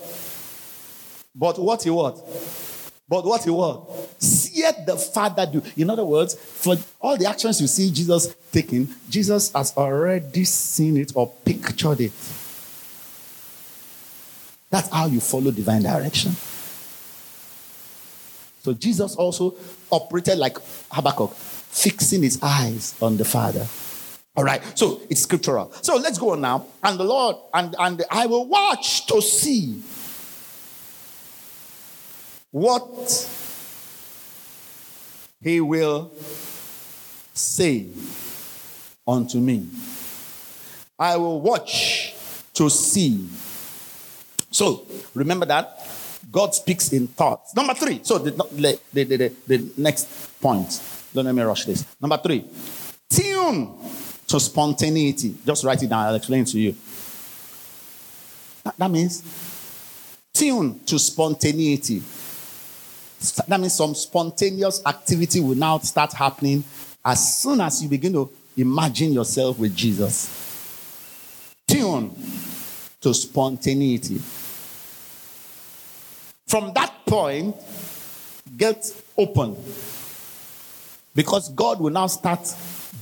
[1.35, 2.16] But what he what?
[3.09, 3.83] But what he what?
[4.53, 5.62] yet the Father do.
[5.77, 10.97] In other words, for all the actions you see Jesus taking, Jesus has already seen
[10.97, 12.12] it or pictured it.
[14.70, 16.33] That's how you follow divine direction.
[18.62, 19.55] So Jesus also
[19.91, 20.57] operated like
[20.91, 23.66] Habakkuk, fixing his eyes on the Father.
[24.35, 25.70] All right, so it's scriptural.
[25.83, 26.66] So let's go on now.
[26.83, 29.83] And the Lord, and, and I will watch to see
[32.51, 33.28] what
[35.43, 36.12] he will
[37.35, 37.89] say
[39.07, 39.68] unto me.
[40.99, 42.14] I will watch
[42.55, 43.28] to see.
[44.51, 45.78] So remember that
[46.30, 47.55] God speaks in thoughts.
[47.55, 48.01] Number three.
[48.03, 50.80] So the, the, the, the, the next point.
[51.12, 51.85] Don't let me rush this.
[52.01, 52.47] Number three.
[53.11, 53.74] Tune
[54.33, 55.37] to spontaneity.
[55.45, 56.07] Just write it down.
[56.07, 56.74] I'll explain to you.
[58.64, 59.22] That, that means
[60.33, 62.03] tune to spontaneity.
[63.47, 66.64] That means some spontaneous activity will now start happening
[67.05, 71.55] as soon as you begin to imagine yourself with Jesus.
[71.68, 72.16] Tune
[73.03, 74.18] to spontaneity.
[76.47, 77.55] From that point,
[78.57, 79.62] get open.
[81.14, 82.49] Because God will now start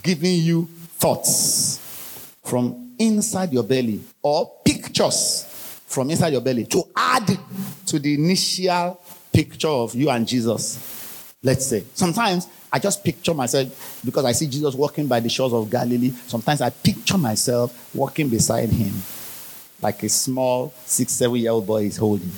[0.02, 0.68] giving you
[1.00, 1.78] thoughts
[2.44, 5.46] from inside your belly or pictures
[5.86, 7.26] from inside your belly to add
[7.86, 9.00] to the initial
[9.32, 11.34] picture of you and Jesus.
[11.42, 11.84] Let's say.
[11.94, 16.10] Sometimes I just picture myself because I see Jesus walking by the shores of Galilee.
[16.26, 18.92] Sometimes I picture myself walking beside him
[19.82, 22.30] like a small six, seven year old boy is holding.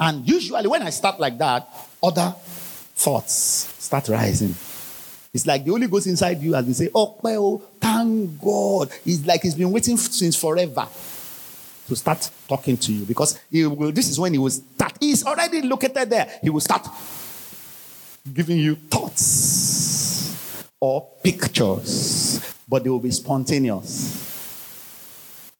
[0.00, 1.68] And usually, when I start like that,
[2.02, 2.34] other
[2.94, 4.54] thoughts start rising.
[5.32, 8.90] It's like the Holy Ghost inside you has been saying, Oh, well, thank God.
[9.04, 10.88] It's like he's been waiting since forever
[11.88, 14.92] to start talking to you because will, this is when he will start.
[15.00, 16.30] He's already located there.
[16.42, 16.86] He will start
[18.32, 24.24] giving you thoughts or pictures, but they will be spontaneous.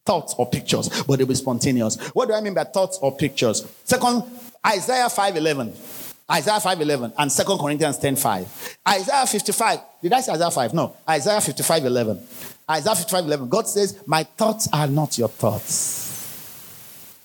[0.04, 1.96] Thoughts or pictures, but they'll be spontaneous.
[2.14, 3.66] What do I mean by thoughts or pictures?
[3.84, 4.22] Second,
[4.66, 6.07] Isaiah 5:11.
[6.30, 8.46] Isaiah 5:11 and 2 Corinthians 10:5.
[8.86, 9.80] Isaiah 55.
[10.02, 10.74] Did I say Isaiah 5?
[10.74, 10.94] No.
[11.08, 12.20] Isaiah 55:11.
[12.70, 13.48] Isaiah 55:11.
[13.48, 16.04] God says, "My thoughts are not your thoughts."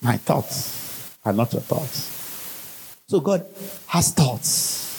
[0.02, 0.70] My thoughts
[1.24, 2.10] are not your thoughts.
[3.08, 3.46] So God
[3.88, 4.90] has thoughts.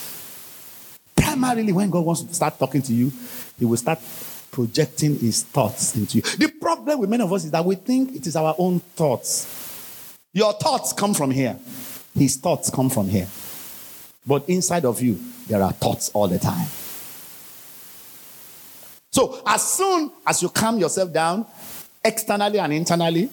[1.14, 3.12] Primarily, when God wants to start talking to you,
[3.58, 3.98] He will start
[4.50, 6.22] projecting His thoughts into you.
[6.22, 9.46] The problem with many of us is that we think it is our own thoughts.
[10.32, 11.58] Your thoughts come from here,
[12.14, 13.28] His thoughts come from here.
[14.26, 16.66] But inside of you, there are thoughts all the time.
[19.10, 21.46] So, as soon as you calm yourself down,
[22.04, 23.30] externally and internally,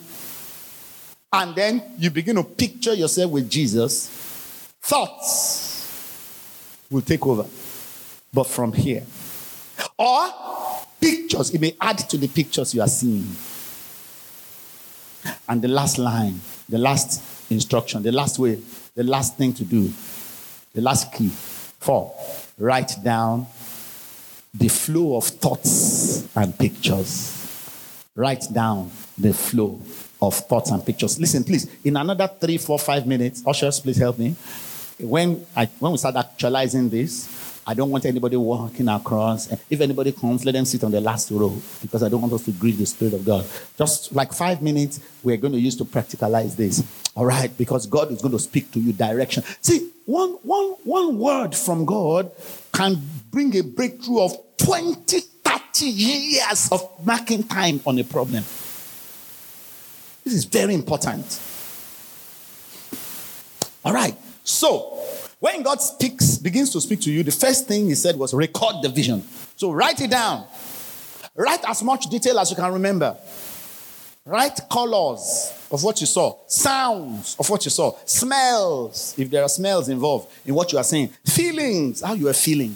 [1.34, 4.08] and then you begin to picture yourself with Jesus,
[4.82, 5.62] thoughts
[6.89, 7.46] will take over.
[8.34, 9.04] But from here.
[9.98, 10.30] Or
[11.00, 13.28] pictures, it may add to the pictures you are seeing.
[15.48, 18.60] And the last line, the last instruction, the last way,
[18.96, 19.92] the last thing to do,
[20.74, 21.30] the last key.
[21.30, 22.13] Four,
[22.57, 23.47] write down
[24.53, 27.38] the flow of thoughts and pictures.
[28.15, 29.80] Write down the flow
[30.22, 31.19] of thoughts and pictures.
[31.19, 34.36] Listen, please, in another three, four, five minutes, ushers, please help me.
[34.99, 37.28] When, I, when we start actualizing this,
[37.66, 39.51] I don't want anybody walking across.
[39.70, 42.45] If anybody comes, let them sit on the last row because I don't want us
[42.45, 43.45] to grieve the Spirit of God.
[43.78, 46.84] Just like five minutes, we're going to use to practicalize this.
[47.16, 49.43] All right, because God is going to speak to you direction.
[49.62, 52.32] See, one, one, one word from God
[52.74, 58.43] can bring a breakthrough of 20, 30 years of marking time on a problem.
[60.24, 61.39] This is very important.
[63.84, 64.16] All right.
[64.43, 64.99] So,
[65.42, 68.76] when God speaks, begins to speak to you, the first thing he said was record
[68.84, 69.24] the vision.
[69.56, 70.46] So, write it down.
[71.36, 73.18] Write as much detail as you can remember.
[74.24, 79.50] Write colors of what you saw, sounds of what you saw, smells, if there are
[79.50, 82.76] smells involved in what you are saying, feelings, how you are feeling,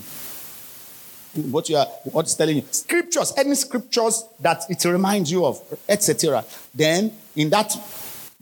[1.51, 6.43] what you are, what's telling you, scriptures, any scriptures that it reminds you of, etc.
[6.73, 7.75] Then in that,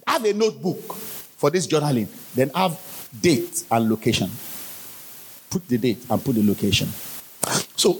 [0.08, 2.08] have a notebook for this journaling.
[2.34, 2.80] Then have
[3.22, 4.30] date and location.
[5.50, 6.88] Put the date and put the location.
[7.76, 8.00] So,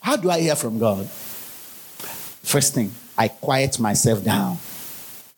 [0.00, 1.06] how do I hear from God?
[2.42, 4.58] First thing, I quiet myself down.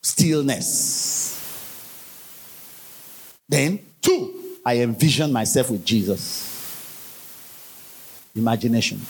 [0.02, 1.34] Stillness.
[3.48, 6.52] Then, two, I envision myself with Jesus.
[8.34, 9.00] Imagination.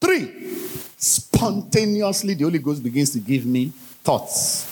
[0.00, 0.56] Three,
[0.96, 3.72] spontaneously the Holy Ghost begins to give me
[4.02, 4.66] thoughts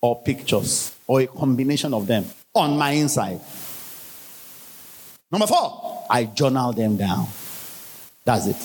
[0.00, 2.24] or pictures or a combination of them
[2.56, 3.40] on my inside.
[5.30, 7.26] Number four, I journal them down.
[8.24, 8.56] That's it.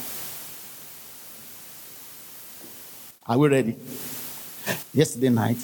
[3.28, 3.76] Are we ready?
[4.94, 5.58] Yesterday night,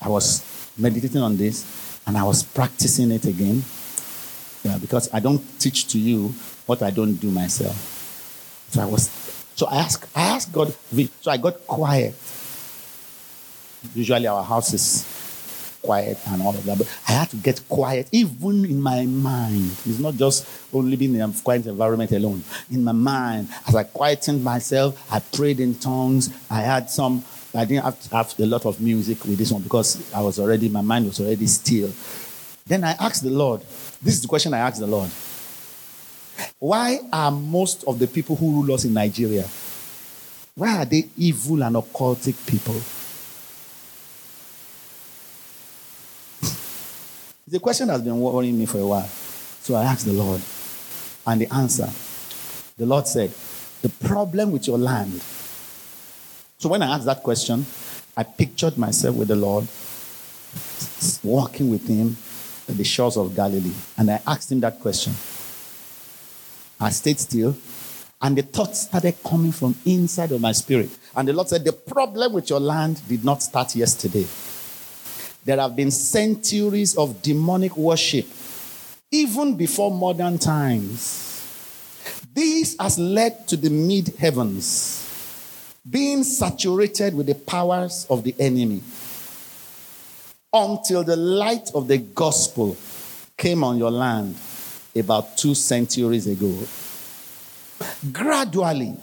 [0.00, 0.42] I was
[0.76, 3.62] meditating on this and I was practicing it again.
[4.62, 6.34] Yeah, because I don't teach to you
[6.66, 7.76] what I don't do myself.
[8.70, 9.10] So I was
[9.54, 10.74] so I asked I asked God
[11.20, 12.14] so I got quiet.
[13.94, 15.04] Usually our house is
[15.84, 16.78] quiet and all of that.
[16.78, 19.70] But I had to get quiet, even in my mind.
[19.84, 22.42] It's not just only being in a quiet environment alone.
[22.70, 26.30] In my mind, as I quietened myself, I prayed in tongues.
[26.50, 27.22] I had some,
[27.54, 30.38] I didn't have to have a lot of music with this one because I was
[30.38, 31.90] already, my mind was already still.
[32.66, 33.60] Then I asked the Lord,
[34.02, 35.10] this is the question I asked the Lord.
[36.58, 39.46] Why are most of the people who rule us in Nigeria,
[40.54, 42.80] why are they evil and occultic people?
[47.54, 49.06] The question has been worrying me for a while.
[49.62, 50.42] So I asked the Lord,
[51.24, 51.88] and the answer
[52.76, 53.32] the Lord said,
[53.80, 55.22] The problem with your land.
[56.58, 57.64] So when I asked that question,
[58.16, 59.68] I pictured myself with the Lord,
[61.22, 62.16] walking with Him
[62.68, 63.70] at the shores of Galilee.
[63.96, 65.12] And I asked Him that question.
[66.80, 67.56] I stayed still,
[68.20, 70.90] and the thoughts started coming from inside of my spirit.
[71.14, 74.26] And the Lord said, The problem with your land did not start yesterday.
[75.44, 78.26] There have been centuries of demonic worship,
[79.10, 81.20] even before modern times.
[82.32, 85.00] This has led to the mid heavens
[85.88, 88.80] being saturated with the powers of the enemy
[90.52, 92.76] until the light of the gospel
[93.36, 94.34] came on your land
[94.96, 96.56] about two centuries ago.
[98.12, 98.96] Gradually,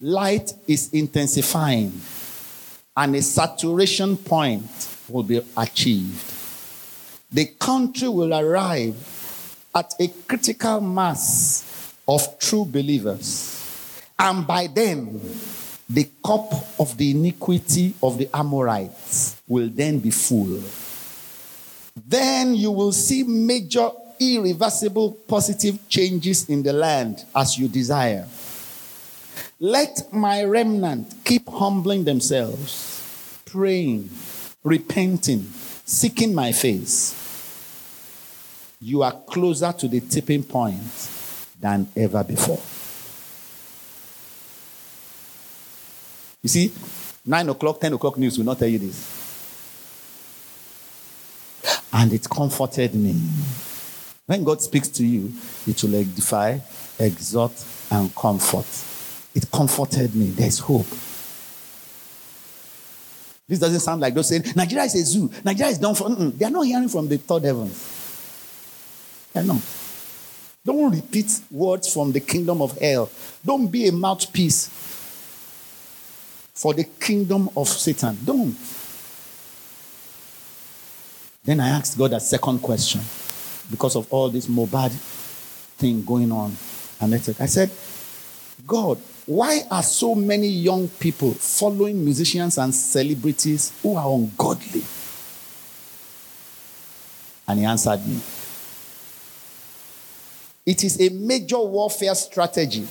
[0.00, 2.00] light is intensifying
[2.96, 6.32] and a saturation point will be achieved.
[7.30, 8.96] The country will arrive
[9.74, 13.58] at a critical mass of true believers.
[14.18, 15.20] And by then,
[15.88, 20.62] the cup of the iniquity of the Amorites will then be full.
[21.94, 28.26] Then you will see major, irreversible, positive changes in the land as you desire.
[29.60, 34.10] Let my remnant keep humbling themselves, praying,
[34.64, 35.42] repenting,
[35.84, 37.18] seeking my face.
[38.80, 40.82] You are closer to the tipping point
[41.60, 42.60] than ever before.
[46.42, 46.72] You see,
[47.24, 49.20] 9 o'clock, 10 o'clock news will not tell you this.
[51.92, 53.14] And it comforted me.
[54.26, 55.32] When God speaks to you,
[55.66, 56.58] it will edify,
[56.98, 57.52] exhort,
[57.90, 58.66] and comfort.
[59.34, 60.26] It comforted me.
[60.30, 60.86] There's hope.
[63.52, 65.30] This doesn't sound like those saying, Nigeria is a zoo.
[65.44, 66.08] Nigeria is done for.
[66.08, 66.38] Mm-mm.
[66.38, 69.28] They are not hearing from the third heavens.
[69.30, 69.60] They're not.
[70.64, 73.10] Don't repeat words from the kingdom of hell.
[73.44, 74.68] Don't be a mouthpiece
[76.54, 78.16] for the kingdom of Satan.
[78.24, 78.56] Don't.
[81.44, 83.02] Then I asked God a second question
[83.70, 84.92] because of all this Mohbad
[85.76, 86.56] thing going on.
[87.02, 87.70] And I said,
[88.66, 88.96] God,
[89.26, 94.82] why are so many young people following musicians and celebrities who are ungodly?
[97.46, 98.20] And he answered me.
[100.66, 102.86] It is a major warfare strategy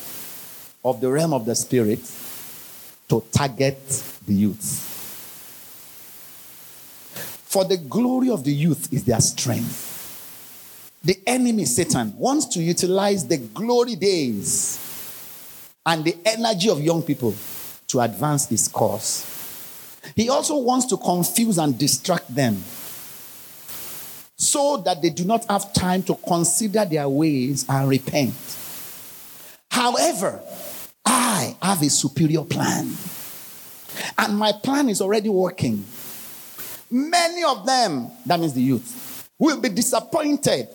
[0.84, 2.00] of the realm of the spirit
[3.10, 3.86] to target
[4.26, 4.88] the youth.
[7.46, 9.90] For the glory of the youth is their strength.
[11.04, 14.91] The enemy, Satan, wants to utilize the glory days
[15.86, 17.34] and the energy of young people
[17.88, 19.28] to advance his cause.
[20.16, 22.64] He also wants to confuse and distract them
[24.36, 28.34] so that they do not have time to consider their ways and repent.
[29.70, 30.42] However,
[31.06, 32.92] I have a superior plan,
[34.18, 35.86] and my plan is already working.
[36.90, 40.68] Many of them, that means the youth, will be disappointed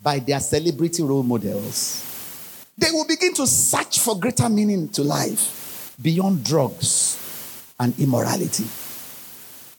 [0.00, 2.07] by their celebrity role models
[2.78, 7.18] they will begin to search for greater meaning to life beyond drugs
[7.78, 8.64] and immorality.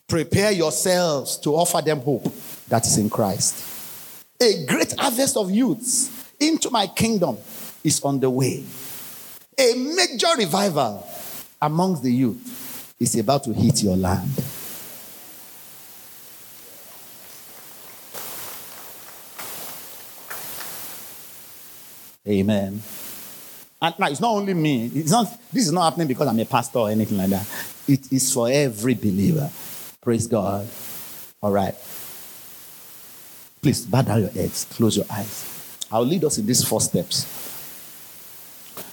[0.08, 2.26] Prepare yourselves to offer them hope
[2.68, 3.66] that is in Christ.
[4.41, 7.38] A great harvest of youths into my kingdom
[7.84, 8.64] is on the way.
[9.58, 11.08] A major revival
[11.62, 14.30] amongst the youth is about to hit your land.
[22.28, 22.82] Amen.
[23.82, 24.88] And now it's not only me.
[24.93, 27.47] It's not, this is not happening because I'm a pastor or anything like that.
[27.88, 29.49] It is for every believer.
[30.01, 30.67] Praise God.
[31.41, 31.76] All right.
[33.61, 35.88] Please bow down your heads, close your eyes.
[35.91, 37.26] I'll lead us in these four steps.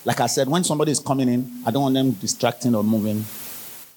[0.05, 3.25] Like I said, when somebody is coming in, I don't want them distracting or moving.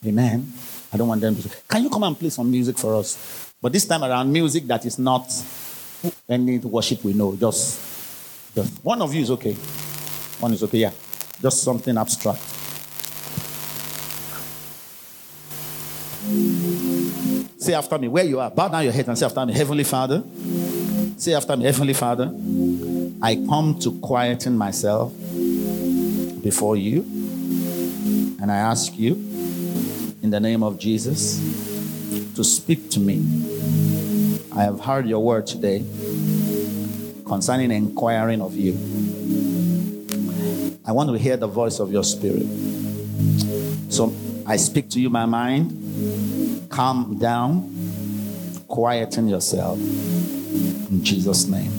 [0.05, 0.51] Amen.
[0.91, 1.49] I don't want them to.
[1.67, 3.53] Can you come and play some music for us?
[3.61, 5.32] But this time around, music that is not
[6.27, 7.36] any worship we know.
[7.36, 7.80] Just,
[8.56, 9.54] just one of you is okay.
[10.39, 10.91] One is okay, yeah.
[11.41, 12.39] Just something abstract.
[17.58, 18.50] Say after me, where you are.
[18.50, 20.24] Bow down your head and say after me, Heavenly Father.
[21.18, 22.34] Say after me, Heavenly Father.
[23.22, 25.14] I come to quieten myself
[26.41, 27.02] before you.
[28.41, 29.14] And I ask you,
[30.22, 31.38] in the name of Jesus,
[32.36, 33.18] to speak to me.
[34.56, 35.80] I have heard your word today
[37.30, 38.73] concerning inquiring of you.
[40.84, 42.47] I want to hear the voice of your spirit.
[43.89, 44.13] So
[44.45, 46.67] I speak to you, my mind.
[46.69, 47.69] Calm down,
[48.67, 49.77] quieten yourself.
[49.80, 51.71] In Jesus' name.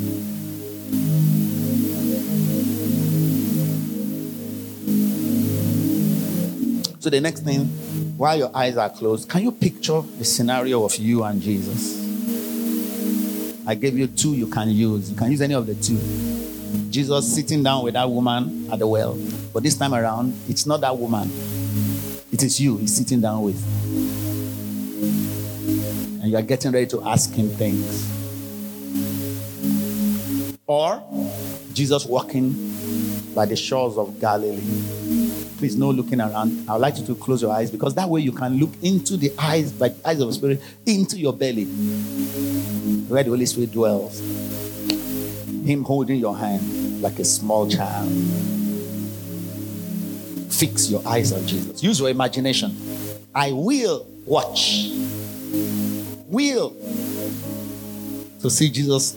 [7.01, 7.65] So the next thing,
[8.17, 12.00] while your eyes are closed, can you picture the scenario of you and Jesus?
[13.71, 15.13] I gave you two you can use.
[15.13, 15.97] You can use any of the two.
[16.91, 19.17] Jesus sitting down with that woman at the well.
[19.55, 21.31] But this time around, it's not that woman.
[22.33, 23.63] It is you he's sitting down with.
[26.21, 28.11] And you are getting ready to ask him things.
[30.67, 31.01] Or
[31.73, 32.75] Jesus walking
[33.37, 34.99] by the shores of Galilee
[35.61, 36.67] please no looking around.
[36.67, 39.19] I would like you to close your eyes because that way you can look into
[39.19, 41.65] the eyes, eyes of the Spirit, into your belly,
[43.11, 44.21] where the Holy Spirit dwells.
[44.21, 48.09] Him holding your hand like a small child.
[50.49, 51.83] Fix your eyes on Jesus.
[51.83, 52.77] Use your imagination.
[53.35, 54.91] I will watch.
[56.27, 56.71] Will
[58.41, 59.17] to see Jesus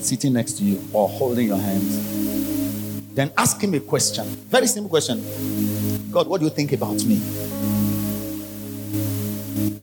[0.00, 3.14] sitting next to you or holding your hands.
[3.14, 4.24] Then ask him a question.
[4.24, 5.22] Very simple question.
[6.10, 7.20] God, what do you think about me?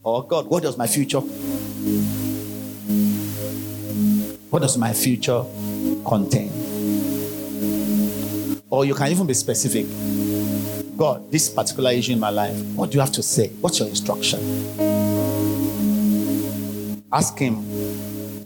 [0.03, 1.21] Or God, what does my future?
[4.53, 5.43] What does my future
[6.05, 6.51] contain?
[8.69, 9.87] Or you can even be specific.
[10.95, 13.47] God, this particular issue in my life, what do you have to say?
[13.61, 14.39] What's your instruction?
[17.11, 17.55] Ask him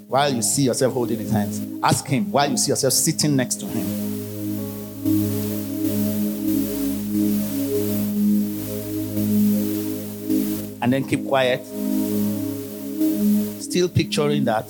[0.08, 1.62] while you see yourself holding his hands.
[1.84, 3.86] Ask him while you see yourself sitting next to him.
[10.80, 11.66] and then keep quiet.
[13.62, 14.66] Still picturing that.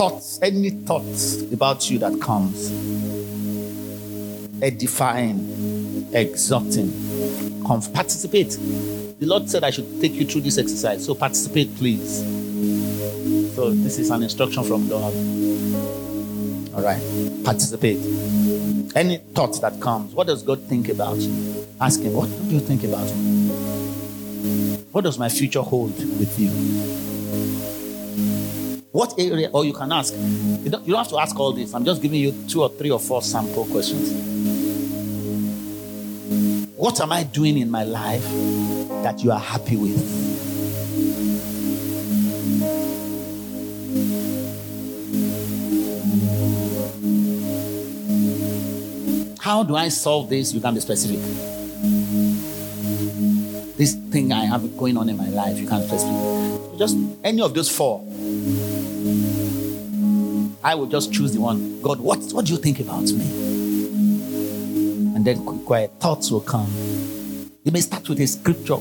[0.00, 2.70] Thoughts, any thoughts about you that comes,
[4.62, 6.90] edifying, exhorting,
[7.92, 8.48] participate.
[9.18, 12.20] The Lord said I should take you through this exercise, so participate, please.
[13.54, 15.12] So this is an instruction from God.
[16.74, 17.98] All right, participate.
[18.96, 21.66] Any thought that comes, what does God think about you?
[21.78, 23.50] Ask Him, what do you think about me?
[24.92, 27.09] What does my future hold with you?
[29.00, 31.72] What area, or you can ask, you don't, you don't have to ask all this.
[31.72, 34.12] I'm just giving you two or three or four sample questions.
[36.76, 38.22] What am I doing in my life
[39.02, 39.96] that you are happy with?
[49.40, 50.52] How do I solve this?
[50.52, 51.20] You can be specific.
[53.78, 56.78] This thing I have going on in my life, you can be specific.
[56.78, 58.06] Just any of those four.
[60.62, 61.80] I will just choose the one.
[61.80, 63.24] God, what, what do you think about me?
[65.14, 66.70] And then quiet thoughts will come.
[67.64, 68.76] You may start with a scripture.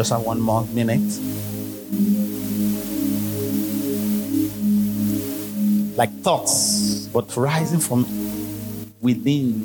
[0.00, 0.98] Just have one more minute.
[5.94, 8.06] Like thoughts, but rising from
[9.02, 9.60] within.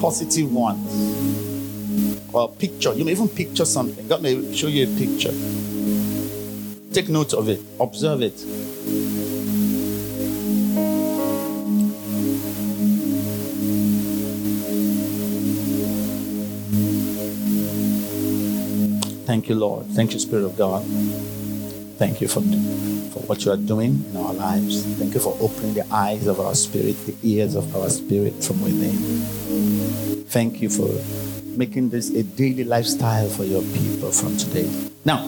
[0.00, 2.34] Positive ones.
[2.34, 2.92] Or picture.
[2.94, 4.08] You may even picture something.
[4.08, 5.30] God may show you a picture.
[6.92, 7.60] Take note of it.
[7.78, 9.29] Observe it.
[19.50, 19.86] You, Lord.
[19.86, 20.82] Thank you, Spirit of God.
[21.98, 24.82] Thank you for, for what you are doing in our lives.
[24.96, 28.62] Thank you for opening the eyes of our spirit, the ears of our spirit from
[28.62, 30.24] within.
[30.24, 30.88] Thank you for
[31.58, 34.70] making this a daily lifestyle for your people from today.
[35.04, 35.18] Now,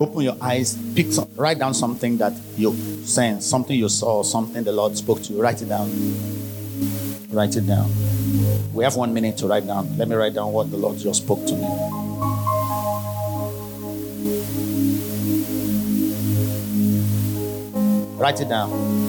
[0.00, 2.72] open your eyes, pick some, write down something that you
[3.04, 5.42] sense, something you saw, something the Lord spoke to you.
[5.42, 5.90] Write it down.
[7.30, 7.90] Write it down.
[8.72, 9.98] We have one minute to write down.
[9.98, 12.01] Let me write down what the Lord just spoke to me.
[18.22, 19.01] Write it down.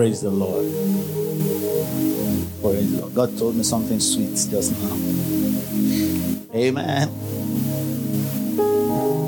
[0.00, 0.64] Praise the Lord.
[2.62, 3.14] Praise the Lord.
[3.14, 4.96] God told me something sweet just now.
[6.54, 7.10] Amen.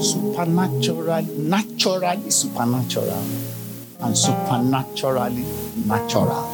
[0.01, 3.23] Supernatural, naturally supernatural,
[4.01, 5.45] and supernaturally
[5.85, 6.49] natural.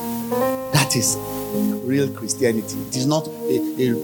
[0.72, 1.16] That is
[1.86, 2.76] real Christianity.
[2.88, 3.30] It is not a,
[3.78, 3.94] a,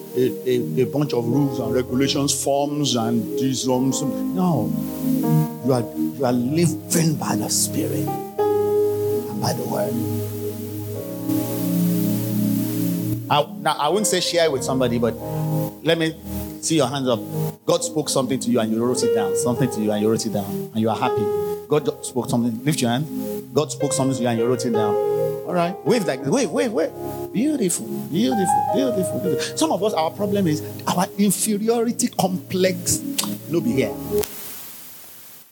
[0.47, 3.67] a, a bunch of rules and regulations, forms and these.
[3.67, 4.71] No.
[5.67, 8.07] You are, you are living by the Spirit
[9.45, 9.93] by the Word.
[13.31, 15.13] I, now, I wouldn't say share it with somebody, but
[15.85, 16.17] let me
[16.63, 17.21] see your hands up.
[17.67, 19.37] God spoke something to you and you wrote it down.
[19.37, 20.71] Something to you and you wrote it down.
[20.73, 21.25] And you are happy.
[21.69, 22.65] God spoke something.
[22.65, 23.55] Lift your hand.
[23.55, 24.95] God spoke something to you and you wrote it down.
[24.95, 25.77] All right.
[25.85, 26.93] Wave like wave, wave, wave.
[27.33, 29.59] Beautiful, beautiful, beautiful, beautiful.
[29.59, 33.01] Some of us, our problem is our inferiority complex.
[33.51, 33.95] No be here.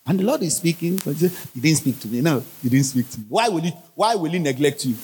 [0.06, 2.20] And the Lord is speaking, but he didn't speak to me.
[2.20, 3.26] No, he didn't speak to me.
[3.28, 4.96] Why will he, why will he neglect you?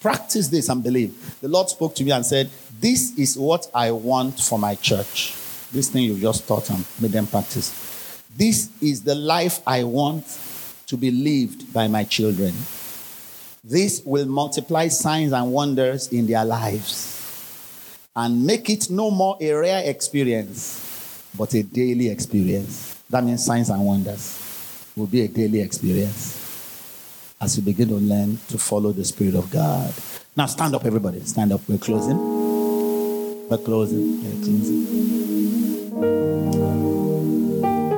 [0.00, 1.40] Practice this and believe.
[1.40, 5.34] The Lord spoke to me and said, This is what I want for my church.
[5.72, 8.20] This thing you just taught and made them practice.
[8.36, 10.26] This is the life I want
[10.88, 12.52] to be lived by my children.
[13.64, 17.14] This will multiply signs and wonders in their lives
[18.14, 20.83] and make it no more a rare experience,
[21.36, 23.02] but a daily experience.
[23.10, 24.40] That means signs and wonders
[24.96, 26.40] will be a daily experience
[27.40, 29.92] as you begin to learn to follow the Spirit of God.
[30.36, 31.20] Now stand up, everybody.
[31.20, 31.60] Stand up.
[31.68, 32.18] We're closing.
[33.48, 34.22] We're closing.
[34.22, 34.84] We're closing.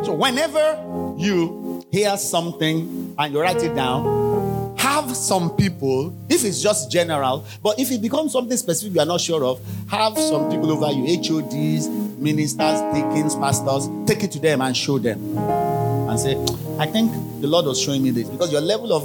[0.05, 0.83] So whenever
[1.19, 7.45] you hear something and you write it down, have some people, if it's just general,
[7.63, 10.93] but if it becomes something specific you are not sure of, have some people over
[10.93, 11.89] you, HODs,
[12.27, 15.39] ministers, deacons, pastors, take it to them and show them.
[15.39, 16.35] And say,
[16.77, 19.05] I think the Lord was showing me this because your level of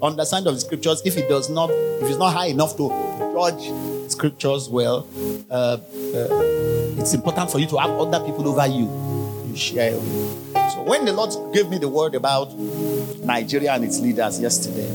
[0.00, 2.88] understanding of the scriptures, if it does not, if it's not high enough to
[3.34, 3.72] judge
[4.10, 5.08] scriptures well,
[5.50, 5.78] uh, uh,
[7.00, 8.86] it's important for you to have other people over you.
[9.48, 10.52] You share with.
[10.72, 12.56] So when the Lord gave me the word about
[13.24, 14.88] Nigeria and its leaders yesterday,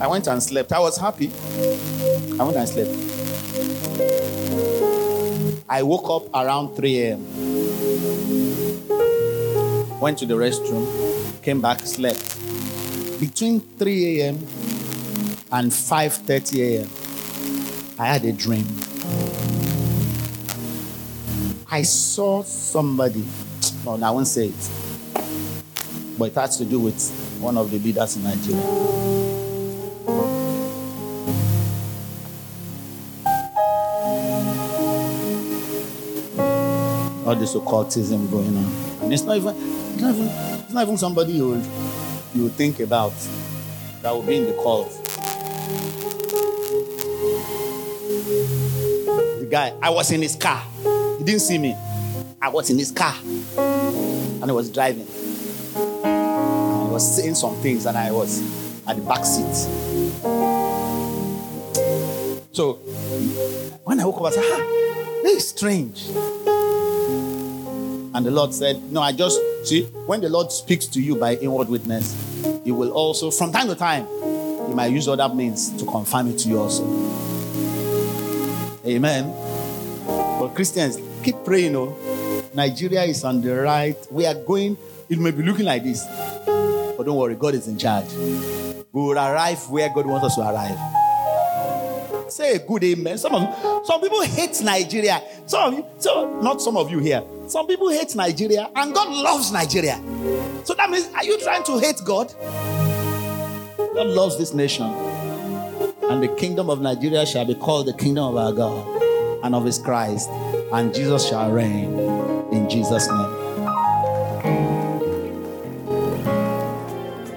[0.00, 0.72] I went and slept.
[0.72, 1.30] I was happy.
[2.40, 3.19] I went and slept.
[5.72, 7.20] I woke up around 3 a.m.
[10.00, 10.84] Went to the restroom,
[11.44, 12.18] came back, slept.
[13.20, 14.34] Between 3 a.m.
[15.52, 16.90] and 5:30 a.m.,
[18.00, 18.66] I had a dream.
[21.70, 23.24] I saw somebody.
[23.84, 24.70] No, I won't say it.
[26.18, 26.98] But it has to do with
[27.40, 29.29] one of the leaders in Nigeria.
[37.40, 38.72] This occultism going on.
[39.02, 41.66] And it's not even, it's not even, it's not even somebody you would,
[42.34, 43.14] you would think about
[44.02, 44.90] that would be in the cult.
[49.40, 50.62] The guy, I was in his car.
[51.18, 51.74] He didn't see me.
[52.42, 53.14] I was in his car.
[53.56, 55.06] And he was driving.
[56.04, 58.42] And he was saying some things, and I was
[58.86, 59.54] at the back seat.
[62.52, 62.74] So
[63.84, 66.08] when I woke up, I said, ah, this is strange.
[68.20, 71.36] And the Lord said, No, I just see when the Lord speaks to you by
[71.36, 72.14] inward witness,
[72.62, 74.06] He will also, from time to time,
[74.68, 76.84] He might use other means to confirm it to you also.
[78.84, 79.32] Amen.
[80.06, 81.96] But Christians, keep praying, oh.
[82.52, 83.96] Nigeria is on the right.
[84.10, 84.76] We are going,
[85.08, 86.04] it may be looking like this.
[86.44, 88.12] But don't worry, God is in charge.
[88.12, 90.76] We will arrive where God wants us to arrive.
[92.30, 93.16] Say a good amen.
[93.16, 95.22] Some of some people hate Nigeria.
[95.46, 97.24] Some of you, so not some of you here.
[97.50, 100.00] Some people hate Nigeria, and God loves Nigeria.
[100.62, 102.32] So that means, are you trying to hate God?
[103.76, 104.86] God loves this nation.
[104.86, 109.64] And the kingdom of Nigeria shall be called the kingdom of our God and of
[109.64, 110.30] his Christ.
[110.72, 111.98] And Jesus shall reign
[112.52, 113.36] in Jesus' name.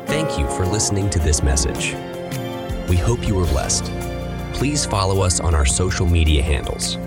[0.06, 1.95] Thank you for listening to this message.
[2.88, 3.85] We hope you were blessed.
[4.53, 6.98] Please follow us on our social media handles